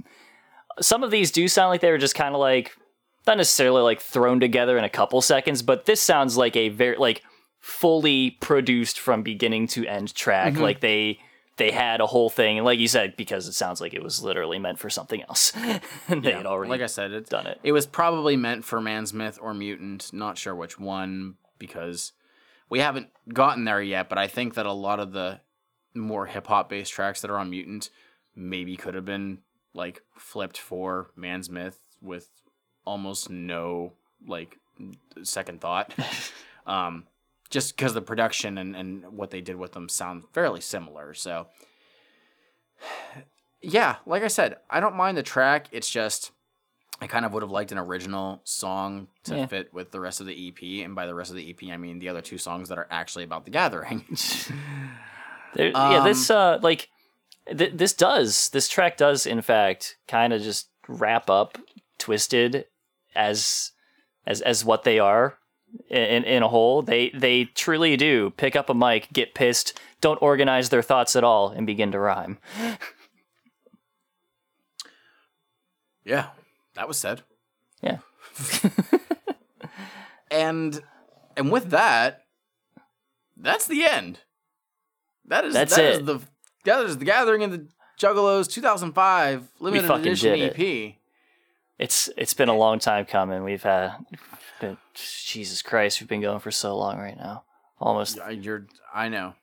some 0.81 1.03
of 1.03 1.11
these 1.11 1.29
do 1.31 1.47
sound 1.47 1.69
like 1.69 1.81
they 1.81 1.91
were 1.91 1.97
just 1.97 2.15
kind 2.15 2.33
of 2.33 2.39
like 2.39 2.71
not 3.27 3.37
necessarily 3.37 3.81
like 3.83 3.99
thrown 3.99 4.39
together 4.39 4.77
in 4.79 4.83
a 4.83 4.89
couple 4.89 5.21
seconds, 5.21 5.61
but 5.61 5.85
this 5.85 6.01
sounds 6.01 6.37
like 6.37 6.55
a 6.55 6.69
very 6.69 6.97
like 6.97 7.21
fully 7.59 8.31
produced 8.31 8.99
from 8.99 9.23
beginning 9.23 9.67
to 9.67 9.85
end 9.85 10.13
track. 10.15 10.53
Mm-hmm. 10.53 10.61
Like 10.61 10.79
they 10.79 11.19
they 11.57 11.71
had 11.71 11.99
a 11.99 12.07
whole 12.07 12.29
thing, 12.29 12.57
and 12.57 12.65
like 12.65 12.79
you 12.79 12.87
said, 12.87 13.17
because 13.17 13.47
it 13.47 13.53
sounds 13.53 13.81
like 13.81 13.93
it 13.93 14.01
was 14.01 14.23
literally 14.23 14.59
meant 14.59 14.79
for 14.79 14.89
something 14.89 15.21
else, 15.23 15.51
and 16.07 16.23
they 16.23 16.29
yeah, 16.29 16.37
had 16.37 16.45
already 16.45 16.69
like 16.69 16.81
I 16.81 16.87
said, 16.87 17.11
it, 17.11 17.29
done 17.29 17.47
it. 17.47 17.59
It 17.63 17.73
was 17.73 17.85
probably 17.85 18.37
meant 18.37 18.65
for 18.65 18.81
Man's 18.81 19.13
Myth 19.13 19.37
or 19.41 19.53
Mutant. 19.53 20.11
Not 20.13 20.37
sure 20.37 20.55
which 20.55 20.79
one 20.79 21.35
because 21.59 22.13
we 22.69 22.79
haven't 22.79 23.09
gotten 23.33 23.65
there 23.65 23.81
yet. 23.81 24.09
But 24.09 24.17
I 24.17 24.27
think 24.27 24.53
that 24.55 24.65
a 24.65 24.73
lot 24.73 24.99
of 24.99 25.11
the 25.11 25.41
more 25.93 26.25
hip 26.27 26.47
hop 26.47 26.69
based 26.69 26.93
tracks 26.93 27.21
that 27.21 27.29
are 27.29 27.37
on 27.37 27.49
Mutant 27.49 27.89
maybe 28.35 28.77
could 28.77 28.93
have 28.95 29.05
been 29.05 29.39
like 29.73 30.01
flipped 30.15 30.57
for 30.57 31.11
Man's 31.15 31.49
Myth 31.49 31.79
with 32.01 32.29
almost 32.85 33.29
no 33.29 33.93
like 34.25 34.57
second 35.23 35.61
thought. 35.61 35.93
um, 36.65 37.05
just 37.49 37.75
because 37.75 37.93
the 37.93 38.01
production 38.01 38.57
and, 38.57 38.75
and 38.75 39.05
what 39.17 39.31
they 39.31 39.41
did 39.41 39.55
with 39.55 39.71
them 39.73 39.89
sound 39.89 40.23
fairly 40.33 40.61
similar. 40.61 41.13
So 41.13 41.47
yeah, 43.61 43.97
like 44.05 44.23
I 44.23 44.27
said, 44.27 44.57
I 44.69 44.79
don't 44.79 44.95
mind 44.95 45.17
the 45.17 45.23
track. 45.23 45.67
It's 45.71 45.89
just 45.89 46.31
I 47.01 47.07
kind 47.07 47.25
of 47.25 47.31
would 47.33 47.43
have 47.43 47.51
liked 47.51 47.71
an 47.71 47.77
original 47.77 48.41
song 48.43 49.07
to 49.23 49.35
Yeah. 49.37 49.45
fit 49.45 49.73
with 49.73 49.91
the 49.91 49.99
rest 50.01 50.19
of 50.19 50.27
the 50.27 50.47
EP, 50.49 50.83
and 50.85 50.95
by 50.95 51.05
the 51.05 51.15
rest 51.15 51.29
of 51.31 51.37
the 51.37 51.49
EP, 51.49 51.71
I 51.71 51.77
mean 51.77 51.99
the 51.99 52.09
other 52.09 52.21
two 52.21 52.37
songs 52.37 52.69
that 52.69 52.77
are 52.77 52.87
actually 52.91 53.23
about 53.23 53.45
the 53.45 53.51
gathering. 53.51 54.05
There, 55.55 55.69
yeah, 55.69 56.03
this 56.03 56.29
uh 56.29 56.57
Um, 56.57 56.61
like 56.61 56.89
th- 57.47 57.71
this 57.73 57.93
does 57.93 58.49
this 58.49 58.69
track 58.69 58.97
does 58.97 59.25
in 59.25 59.41
fact 59.41 59.97
kind 60.07 60.31
of 60.31 60.43
just 60.43 60.67
wrap 60.87 61.27
up 61.27 61.57
Twiztid 61.97 62.65
as 63.15 63.71
as 64.27 64.41
as 64.43 64.63
what 64.63 64.83
they 64.83 64.99
are 64.99 65.39
in 65.89 66.23
in 66.23 66.43
a 66.43 66.47
hole. 66.47 66.81
They 66.81 67.09
they 67.09 67.45
truly 67.45 67.97
do 67.97 68.31
pick 68.31 68.55
up 68.55 68.69
a 68.69 68.73
mic, 68.73 69.09
get 69.13 69.33
pissed, 69.33 69.79
don't 70.01 70.21
organize 70.21 70.69
their 70.69 70.81
thoughts 70.81 71.15
at 71.15 71.23
all, 71.23 71.49
and 71.49 71.65
begin 71.67 71.91
to 71.91 71.99
rhyme. 71.99 72.37
yeah, 76.05 76.27
that 76.75 76.87
was 76.87 76.97
said. 76.97 77.23
Yeah. 77.81 77.97
And 80.31 80.81
and 81.35 81.51
with 81.51 81.69
that, 81.71 82.25
that's 83.37 83.67
the 83.67 83.85
end. 83.85 84.19
That 85.25 85.45
is 85.45 85.53
That's 85.53 85.75
that 85.75 85.85
is 85.85 85.97
it. 85.99 86.05
the 86.05 86.21
that 86.65 86.85
is 86.85 86.97
the 86.97 87.05
gathering 87.05 87.43
of 87.43 87.51
the 87.51 87.67
Juggalos 87.99 88.49
2005 88.51 89.47
limited 89.59 89.87
fucking 89.87 90.07
edition 90.07 90.39
EP. 90.39 90.95
It's 91.77 92.09
it's 92.17 92.33
been 92.33 92.49
a 92.49 92.55
long 92.55 92.79
time 92.79 93.05
coming. 93.05 93.43
We've 93.43 93.63
had 93.63 93.93
been, 94.59 94.77
Jesus 94.93 95.61
Christ, 95.61 96.01
we've 96.01 96.07
been 96.07 96.21
going 96.21 96.39
for 96.39 96.51
so 96.51 96.77
long 96.77 96.97
right 96.97 97.17
now. 97.17 97.43
Almost 97.79 98.19
You're 98.31 98.67
I 98.93 99.09
know. 99.09 99.33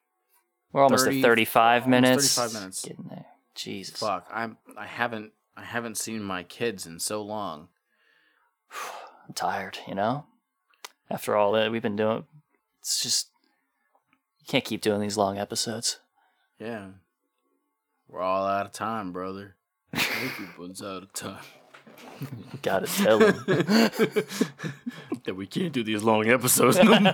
we're 0.72 0.82
almost 0.82 1.06
30 1.06 1.20
at 1.20 1.24
35 1.24 1.82
almost 1.84 1.90
minutes. 1.90 2.34
35 2.34 2.60
minutes. 2.60 2.82
Getting 2.84 3.06
there. 3.08 3.26
Jesus. 3.54 3.98
Fuck, 3.98 4.28
I'm 4.32 4.58
I 4.76 4.86
haven't 4.86 5.32
I 5.56 5.64
haven't 5.64 5.96
seen 5.96 6.22
my 6.22 6.42
kids 6.42 6.86
in 6.86 6.98
so 7.00 7.22
long. 7.22 7.68
I'm 9.26 9.34
tired, 9.34 9.78
you 9.88 9.94
know? 9.94 10.26
After 11.10 11.34
all 11.34 11.52
that 11.52 11.70
we've 11.70 11.82
been 11.82 11.96
doing, 11.96 12.24
it's 12.80 13.02
just, 13.02 13.28
you 14.40 14.46
can't 14.46 14.64
keep 14.64 14.80
doing 14.80 15.00
these 15.00 15.16
long 15.16 15.38
episodes. 15.38 16.00
Yeah. 16.58 16.88
We're 18.08 18.20
all 18.20 18.46
out 18.46 18.66
of 18.66 18.72
time, 18.72 19.12
brother. 19.12 19.56
Everyone's 19.92 20.82
out 20.82 21.02
of 21.02 21.12
time. 21.12 21.42
Gotta 22.62 22.86
tell 22.86 23.18
them. 23.18 23.44
that 25.24 25.34
we 25.36 25.46
can't 25.46 25.72
do 25.72 25.82
these 25.84 26.02
long 26.02 26.28
episodes 26.28 26.78
no 26.82 26.98
more. 27.00 27.12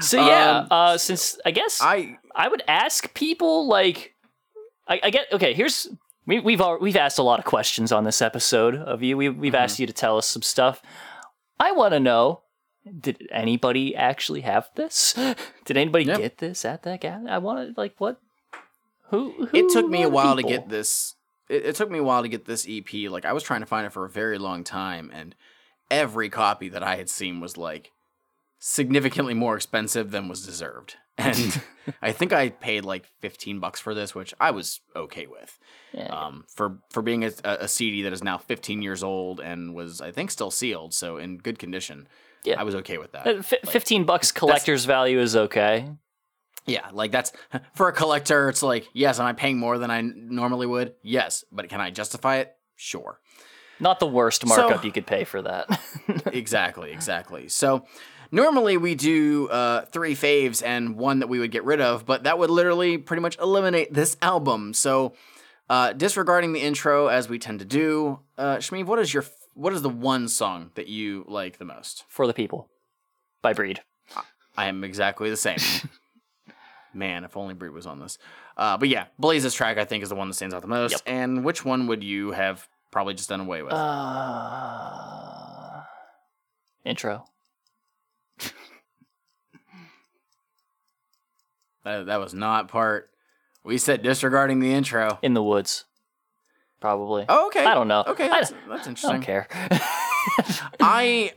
So, 0.00 0.16
yeah, 0.26 0.58
Um, 0.58 0.66
uh, 0.70 0.98
since 0.98 1.38
I 1.46 1.50
guess 1.52 1.78
I, 1.80 2.18
I 2.34 2.48
would 2.48 2.62
ask 2.66 3.14
people, 3.14 3.68
like, 3.68 4.14
I, 4.88 5.00
I 5.04 5.10
get, 5.10 5.26
okay, 5.32 5.54
here's, 5.54 5.86
we, 6.26 6.40
we've 6.40 6.60
al- 6.60 6.80
we've 6.80 6.96
asked 6.96 7.18
a 7.18 7.22
lot 7.22 7.38
of 7.38 7.44
questions 7.44 7.92
on 7.92 8.04
this 8.04 8.20
episode 8.20 8.74
of 8.74 9.02
you. 9.02 9.16
We, 9.16 9.28
we've 9.28 9.54
asked 9.54 9.78
you 9.78 9.86
to 9.86 9.92
tell 9.92 10.18
us 10.18 10.26
some 10.26 10.42
stuff. 10.42 10.82
I 11.60 11.72
want 11.72 11.92
to 11.94 12.00
know 12.00 12.40
did 13.00 13.26
anybody 13.30 13.96
actually 13.96 14.42
have 14.42 14.68
this? 14.74 15.14
Did 15.64 15.76
anybody 15.78 16.04
Yep. 16.04 16.18
get 16.18 16.38
this 16.38 16.64
at 16.66 16.82
that 16.82 17.00
gathering? 17.00 17.28
I 17.30 17.38
wanted 17.38 17.78
like, 17.78 17.94
what? 17.98 18.20
Who, 19.08 19.32
who? 19.46 19.48
it 19.56 19.70
took 19.72 19.88
me 19.88 20.02
a 20.02 20.06
the 20.06 20.10
while 20.10 20.36
to 20.36 20.42
get 20.42 20.68
this 20.68 21.13
it, 21.48 21.66
it 21.66 21.74
took 21.76 21.90
me 21.90 21.98
a 21.98 22.02
while 22.02 22.22
to 22.22 22.28
get 22.28 22.44
this 22.44 22.66
ep 22.68 22.92
like 23.10 23.24
i 23.24 23.32
was 23.32 23.42
trying 23.42 23.60
to 23.60 23.66
find 23.66 23.86
it 23.86 23.92
for 23.92 24.04
a 24.04 24.10
very 24.10 24.38
long 24.38 24.64
time 24.64 25.10
and 25.14 25.34
every 25.90 26.28
copy 26.28 26.68
that 26.68 26.82
i 26.82 26.96
had 26.96 27.08
seen 27.08 27.40
was 27.40 27.56
like 27.56 27.90
significantly 28.58 29.34
more 29.34 29.56
expensive 29.56 30.10
than 30.10 30.28
was 30.28 30.44
deserved 30.46 30.96
and 31.18 31.60
i 32.02 32.10
think 32.12 32.32
i 32.32 32.48
paid 32.48 32.84
like 32.84 33.06
15 33.20 33.60
bucks 33.60 33.78
for 33.78 33.94
this 33.94 34.14
which 34.14 34.32
i 34.40 34.50
was 34.50 34.80
okay 34.96 35.26
with 35.26 35.58
Yeah. 35.92 36.06
um, 36.06 36.44
for 36.48 36.78
for 36.90 37.02
being 37.02 37.24
a, 37.24 37.30
a 37.44 37.68
cd 37.68 38.02
that 38.02 38.12
is 38.12 38.24
now 38.24 38.38
15 38.38 38.80
years 38.82 39.02
old 39.02 39.38
and 39.40 39.74
was 39.74 40.00
i 40.00 40.10
think 40.10 40.30
still 40.30 40.50
sealed 40.50 40.94
so 40.94 41.18
in 41.18 41.38
good 41.38 41.58
condition 41.58 42.08
Yeah. 42.44 42.58
i 42.60 42.64
was 42.64 42.74
okay 42.76 42.98
with 42.98 43.12
that 43.12 43.26
Uh, 43.26 43.42
fi 43.42 43.58
15 43.66 44.04
bucks 44.04 44.32
collector's 44.32 44.86
value 44.86 45.20
is 45.20 45.36
okay. 45.36 45.88
Yeah, 46.66 46.88
like 46.92 47.12
that's 47.12 47.32
for 47.74 47.88
a 47.88 47.92
collector. 47.92 48.48
It's 48.48 48.62
like, 48.62 48.88
yes, 48.92 49.20
am 49.20 49.26
I 49.26 49.32
paying 49.32 49.58
more 49.58 49.78
than 49.78 49.90
I 49.90 50.00
normally 50.00 50.66
would? 50.66 50.94
Yes, 51.02 51.44
but 51.52 51.68
can 51.68 51.80
I 51.80 51.90
justify 51.90 52.36
it? 52.36 52.54
Sure. 52.76 53.20
Not 53.80 54.00
the 54.00 54.06
worst 54.06 54.42
So- 54.42 54.48
markup 54.48 54.84
you 54.84 54.92
could 54.92 55.06
pay 55.06 55.24
for 55.24 55.42
that. 55.42 55.66
exactly, 56.32 56.92
exactly. 56.92 57.48
So 57.48 57.84
normally 58.30 58.76
we 58.76 58.94
do 58.94 59.48
uh, 59.48 59.84
three 59.86 60.14
faves 60.14 60.62
and 60.64 60.96
one 60.96 61.18
that 61.20 61.28
we 61.28 61.38
would 61.38 61.50
get 61.50 61.64
rid 61.64 61.80
of, 61.80 62.06
but 62.06 62.24
that 62.24 62.38
would 62.38 62.50
literally 62.50 62.98
pretty 62.98 63.20
much 63.20 63.38
eliminate 63.38 63.92
this 63.92 64.16
album. 64.22 64.72
So 64.74 65.14
uh, 65.68 65.92
disregarding 65.92 66.52
the 66.52 66.60
intro 66.60 67.08
as 67.08 67.28
we 67.28 67.38
tend 67.38 67.58
to 67.60 67.64
do, 67.64 68.20
uh, 68.38 68.56
Shmeev, 68.56 68.86
what 68.86 68.98
is 68.98 69.12
your 69.12 69.24
what 69.54 69.72
is 69.72 69.82
the 69.82 69.88
one 69.88 70.26
song 70.28 70.70
that 70.74 70.88
you 70.88 71.24
like 71.28 71.58
the 71.58 71.64
most? 71.64 72.04
for 72.08 72.26
the 72.26 72.34
people 72.34 72.68
by 73.42 73.52
Breed. 73.52 73.80
I 74.56 74.66
am 74.66 74.82
exactly 74.84 75.30
the 75.30 75.36
same. 75.36 75.58
Man, 76.94 77.24
if 77.24 77.36
only 77.36 77.54
Breed 77.54 77.70
was 77.72 77.86
on 77.86 77.98
this. 77.98 78.18
Uh, 78.56 78.76
but 78.78 78.88
yeah, 78.88 79.06
Blaze's 79.18 79.52
track 79.54 79.78
I 79.78 79.84
think 79.84 80.02
is 80.02 80.08
the 80.10 80.14
one 80.14 80.28
that 80.28 80.34
stands 80.34 80.54
out 80.54 80.62
the 80.62 80.68
most. 80.68 80.92
Yep. 80.92 81.00
And 81.06 81.44
which 81.44 81.64
one 81.64 81.86
would 81.88 82.04
you 82.04 82.30
have 82.32 82.68
probably 82.90 83.14
just 83.14 83.28
done 83.28 83.40
away 83.40 83.62
with? 83.62 83.72
Uh, 83.72 83.80
intro. 86.84 87.24
that, 91.84 92.06
that 92.06 92.20
was 92.20 92.34
not 92.34 92.68
part. 92.68 93.10
We 93.64 93.78
said 93.78 94.02
disregarding 94.02 94.60
the 94.60 94.72
intro. 94.72 95.18
In 95.22 95.34
the 95.34 95.42
woods. 95.42 95.84
Probably. 96.80 97.24
Oh, 97.28 97.46
okay. 97.48 97.64
I 97.64 97.74
don't 97.74 97.88
know. 97.88 98.04
Okay, 98.06 98.26
I 98.28 98.40
that's, 98.40 98.50
don't- 98.50 99.04
I 99.04 99.12
don't 99.12 99.22
care. 99.22 99.46
I 100.80 101.32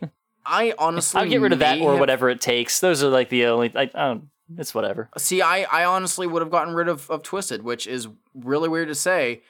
I 0.46 0.74
honestly 0.78 1.22
I'll 1.22 1.28
get 1.28 1.42
rid 1.42 1.54
of 1.54 1.60
that 1.60 1.80
or 1.80 1.92
have- 1.92 2.00
whatever 2.00 2.30
it 2.30 2.42
takes. 2.42 2.80
Those 2.80 3.02
are 3.04 3.10
like 3.10 3.30
the 3.30 3.46
only. 3.46 3.72
I, 3.76 3.84
I 3.84 3.88
don't. 3.88 4.30
It's 4.58 4.74
whatever. 4.74 5.10
See, 5.18 5.42
I, 5.42 5.64
I 5.64 5.86
honestly 5.86 6.28
would 6.28 6.42
have 6.42 6.52
gotten 6.52 6.74
rid 6.74 6.88
of, 6.88 7.10
of 7.10 7.24
Twiztid, 7.24 7.62
which 7.62 7.88
is 7.88 8.08
really 8.34 8.70
weird 8.70 8.88
to 8.88 8.96
say, 8.96 9.42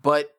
but 0.00 0.34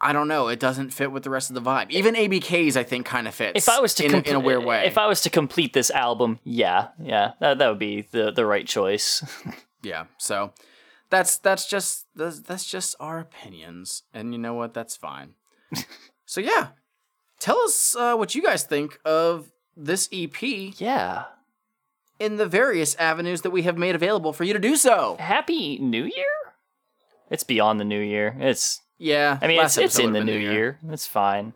I 0.00 0.12
don't 0.12 0.26
know. 0.26 0.48
It 0.48 0.58
doesn't 0.58 0.90
fit 0.90 1.12
with 1.12 1.22
the 1.22 1.30
rest 1.30 1.48
of 1.48 1.54
the 1.54 1.62
vibe. 1.62 1.90
Even 1.90 2.16
ABK's, 2.16 2.76
I 2.76 2.82
think, 2.82 3.06
kind 3.06 3.28
of 3.28 3.34
fits. 3.34 3.52
If 3.54 3.68
I 3.68 3.78
was 3.80 3.94
to 3.94 4.04
in, 4.04 4.14
a- 4.14 4.20
in 4.20 4.34
a 4.34 4.40
weird 4.40 4.64
way. 4.64 4.84
if 4.86 4.98
I 4.98 5.06
was 5.06 5.20
to 5.22 5.30
complete 5.30 5.72
this 5.72 5.90
album, 5.92 6.40
yeah, 6.42 6.88
yeah, 7.00 7.32
that 7.38 7.58
that 7.58 7.68
would 7.68 7.78
be 7.78 8.02
the 8.10 8.32
the 8.32 8.44
right 8.44 8.66
choice. 8.66 9.22
yeah. 9.82 10.06
So 10.18 10.52
that's 11.08 11.36
that's 11.38 11.68
just 11.68 12.06
that's, 12.16 12.40
that's 12.40 12.64
just 12.64 12.96
our 12.98 13.20
opinions, 13.20 14.02
and 14.12 14.32
you 14.32 14.38
know 14.40 14.54
what? 14.54 14.74
That's 14.74 14.96
fine. 14.96 15.34
so 16.26 16.40
yeah, 16.40 16.68
tell 17.38 17.60
us 17.60 17.94
uh, 17.94 18.16
what 18.16 18.34
you 18.34 18.42
guys 18.42 18.64
think 18.64 18.98
of 19.04 19.52
this 19.76 20.08
EP 20.12 20.42
yeah. 20.80 21.24
In 22.22 22.36
the 22.36 22.46
various 22.46 22.94
avenues 22.96 23.42
that 23.42 23.50
we 23.50 23.62
have 23.62 23.76
made 23.76 23.96
available 23.96 24.32
for 24.32 24.44
you 24.44 24.52
to 24.52 24.60
do 24.60 24.76
so. 24.76 25.16
Happy 25.18 25.76
New 25.78 26.04
Year. 26.04 26.24
It's 27.30 27.42
beyond 27.42 27.80
the 27.80 27.84
New 27.84 27.98
Year. 27.98 28.36
It's 28.38 28.80
Yeah, 28.96 29.38
I 29.42 29.48
mean, 29.48 29.60
it's, 29.60 29.76
it's 29.76 29.98
in 29.98 30.12
the 30.12 30.22
new 30.22 30.38
been 30.38 30.52
year. 30.52 30.78
It's 30.88 31.06
fine. 31.06 31.52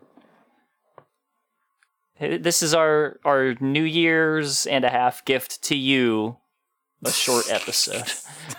This 2.19 2.63
is 2.63 2.75
our 2.75 3.21
our 3.25 3.55
New 3.61 3.85
Year's 3.85 4.67
and 4.67 4.85
a 4.85 4.91
half 4.91 5.25
gift 5.25 5.63
to 5.65 5.77
you. 5.77 6.39
A 7.05 7.13
short 7.13 7.49
episode. 7.51 8.11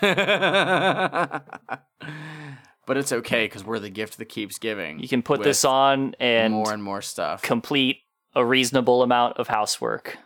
but 2.86 2.96
it's 2.96 3.12
okay 3.12 3.44
because 3.44 3.64
we're 3.64 3.80
the 3.80 3.90
gift 3.90 4.16
that 4.16 4.26
keeps 4.26 4.58
giving. 4.58 4.98
You 5.00 5.08
can 5.08 5.22
put 5.22 5.42
this 5.42 5.62
on 5.64 6.14
and 6.18 6.54
more 6.54 6.72
and 6.72 6.82
more 6.82 7.02
stuff. 7.02 7.42
complete 7.42 7.98
a 8.34 8.46
reasonable 8.46 9.02
amount 9.02 9.36
of 9.36 9.48
housework. 9.48 10.16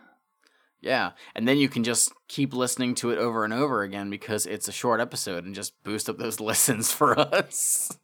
Yeah, 0.83 1.11
and 1.33 1.47
then 1.47 1.57
you 1.57 1.69
can 1.69 1.83
just 1.83 2.11
keep 2.27 2.53
listening 2.53 2.93
to 2.95 3.11
it 3.11 3.17
over 3.17 3.45
and 3.45 3.53
over 3.53 3.83
again 3.83 4.09
because 4.09 4.45
it's 4.45 4.67
a 4.67 4.71
short 4.71 4.99
episode 4.99 5.45
and 5.45 5.55
just 5.55 5.81
boost 5.83 6.09
up 6.09 6.17
those 6.17 6.39
listens 6.39 6.91
for 6.91 7.17
us. 7.17 7.97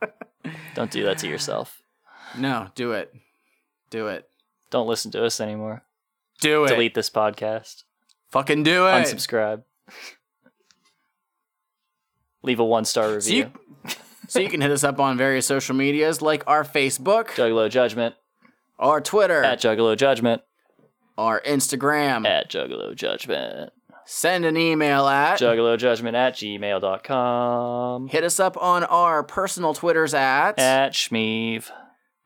Don't 0.74 0.90
do 0.90 1.04
that 1.04 1.18
to 1.18 1.28
yourself. 1.28 1.82
no, 2.36 2.68
do 2.74 2.92
it, 2.92 3.12
do 3.90 4.08
it, 4.08 4.28
Don't 4.70 4.88
listen 4.88 5.10
to 5.12 5.24
us 5.24 5.40
anymore. 5.40 5.82
do 6.40 6.64
it. 6.64 6.68
Delete 6.68 6.94
this 6.94 7.10
podcast. 7.10 7.84
Fucking 8.30 8.62
do 8.62 8.86
it. 8.86 8.90
Unsubscribe. 8.90 9.62
Leave 12.42 12.60
a 12.60 12.64
one 12.64 12.86
star 12.86 13.12
review. 13.12 13.20
So 13.20 13.32
you, 13.32 13.50
so 14.28 14.40
you 14.40 14.48
can 14.48 14.62
hit 14.62 14.70
us 14.70 14.84
up 14.84 14.98
on 14.98 15.18
various 15.18 15.46
social 15.46 15.74
medias 15.74 16.22
like 16.22 16.42
our 16.46 16.64
Facebook, 16.64 17.28
Juggalo 17.28 17.68
Judgment 17.68 18.14
our 18.78 19.00
Twitter, 19.00 19.42
at 19.42 19.60
Juggalo 19.60 19.96
Judgment 19.96 20.42
our 21.18 21.40
Instagram. 21.42 22.26
at 22.26 22.48
Juggalo 22.48 22.94
Judgment. 22.94 23.72
Send 24.06 24.46
an 24.46 24.56
email 24.56 25.06
at 25.06 25.38
juggalojudgment 25.38 26.14
at 26.14 26.32
gmail.com 26.32 28.08
Hit 28.08 28.24
us 28.24 28.40
up 28.40 28.56
on 28.56 28.84
our 28.84 29.22
personal 29.22 29.74
Twitters 29.74 30.14
at 30.14 30.58
at 30.58 30.92
Shmeev. 30.94 31.70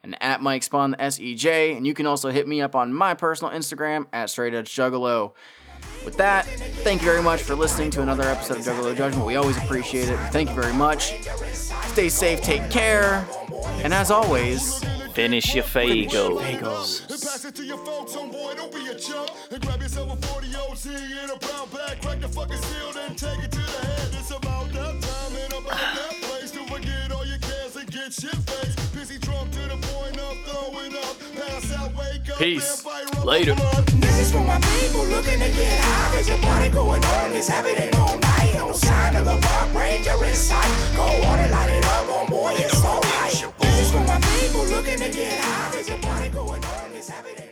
and 0.05 0.17
at 0.23 0.41
Mike 0.41 0.63
Spawn 0.63 0.93
the 0.93 0.97
SEJ, 0.99 1.77
and 1.77 1.85
you 1.85 1.93
can 1.95 2.07
also 2.07 2.31
hit 2.31 2.47
me 2.47 2.61
up 2.61 2.77
on 2.77 2.93
my 2.95 3.15
personal 3.15 3.53
Instagram 3.53 4.07
at 4.13 4.31
Straight 4.31 4.55
Edge 4.55 4.73
Juggalo. 4.73 5.33
With 6.05 6.17
that, 6.19 6.47
thank 6.85 7.01
you 7.01 7.07
very 7.09 7.23
much 7.23 7.43
for 7.43 7.57
listening 7.57 7.91
to 7.93 8.03
another 8.03 8.23
episode 8.25 8.59
of 8.59 8.65
Juggalo 8.65 8.97
Judgment. 8.97 9.27
We 9.27 9.35
always 9.35 9.57
appreciate 9.57 10.09
it. 10.09 10.17
Thank 10.31 10.51
you 10.51 10.55
very 10.55 10.73
much. 10.75 11.21
Stay 11.87 12.09
safe, 12.09 12.41
take 12.43 12.71
care. 12.71 13.27
And 13.83 13.93
as 13.93 14.13
always, 14.13 14.81
Finish 15.13 15.55
your 15.55 15.65
Faygos. 15.65 17.01
And 17.11 17.21
pass 17.21 17.45
it 17.45 17.55
to 17.57 17.65
your 17.65 17.77
folks, 17.85 18.17
homeboy, 18.17 18.57
don't 18.57 18.73
be 18.73 18.89
a 18.89 18.95
chump. 18.95 19.31
And 19.51 19.61
grab 19.61 19.83
yourself 19.83 20.11
a 20.11 20.27
40 20.27 20.57
OC 20.57 20.87
in 20.87 21.29
a 21.29 21.37
brown 21.37 21.69
bag, 21.69 22.01
crack 22.01 22.21
the 22.21 22.29
fucking 22.29 22.57
seal, 22.57 22.93
then 22.95 23.15
take 23.15 23.39
it 23.41 23.53
to 23.53 23.59
the 23.61 23.87
head. 23.87 24.09
It's 24.19 24.31
about 24.31 24.73
that 24.73 25.03
time 25.03 25.37
and 25.37 25.53
about 25.53 25.77
that 25.77 26.17
place 26.23 26.51
to 26.53 26.65
forget 26.65 27.13
all 27.13 27.27
your 27.27 27.39
cares 27.39 27.77
and 27.77 27.91
get 27.91 28.13
shit 28.15 28.35
faced. 28.49 28.95
Busy 28.95 29.19
drunk 29.19 29.53
to 29.53 29.61
the 29.69 29.82
Peace. 32.43 32.83
then 32.83 32.93
fight, 32.93 33.17
rub 33.17 33.25
Later. 33.25 33.53
up, 33.53 33.59
blood. 33.59 33.87
This 33.87 34.19
is 34.19 34.33
for 34.33 34.41
my 34.41 34.59
people 34.59 35.05
looking 35.07 35.39
to 35.39 35.49
get 35.51 35.81
high. 35.81 36.11
There's 36.13 36.29
a 36.29 36.37
party 36.39 36.71
going 36.71 37.05
on. 37.05 37.33
It's 37.33 37.47
happening 37.47 37.95
all 37.95 38.19
night. 38.19 38.55
No 38.55 38.73
sign 38.73 39.15
of 39.15 39.25
the 39.25 39.39
park 39.41 39.73
ranger 39.75 40.25
in 40.25 40.35
sight. 40.35 40.97
Go 40.97 41.03
on 41.03 41.39
and 41.39 41.53
light 41.53 41.71
it 41.71 41.85
up, 41.85 42.07
oh 42.09 42.27
boy, 42.29 42.55
it's 42.57 42.85
alright. 42.85 43.55
This 43.61 43.81
is 43.81 43.93
for 43.93 44.01
my 44.01 44.19
people 44.41 44.65
looking 44.65 44.99
to 44.99 45.11
get 45.11 45.41
high. 45.41 45.71
There's 45.71 45.91
a 45.91 45.99
party 45.99 46.31
going 46.31 46.65
on. 46.65 46.91
It's 46.95 47.09
happening. 47.09 47.52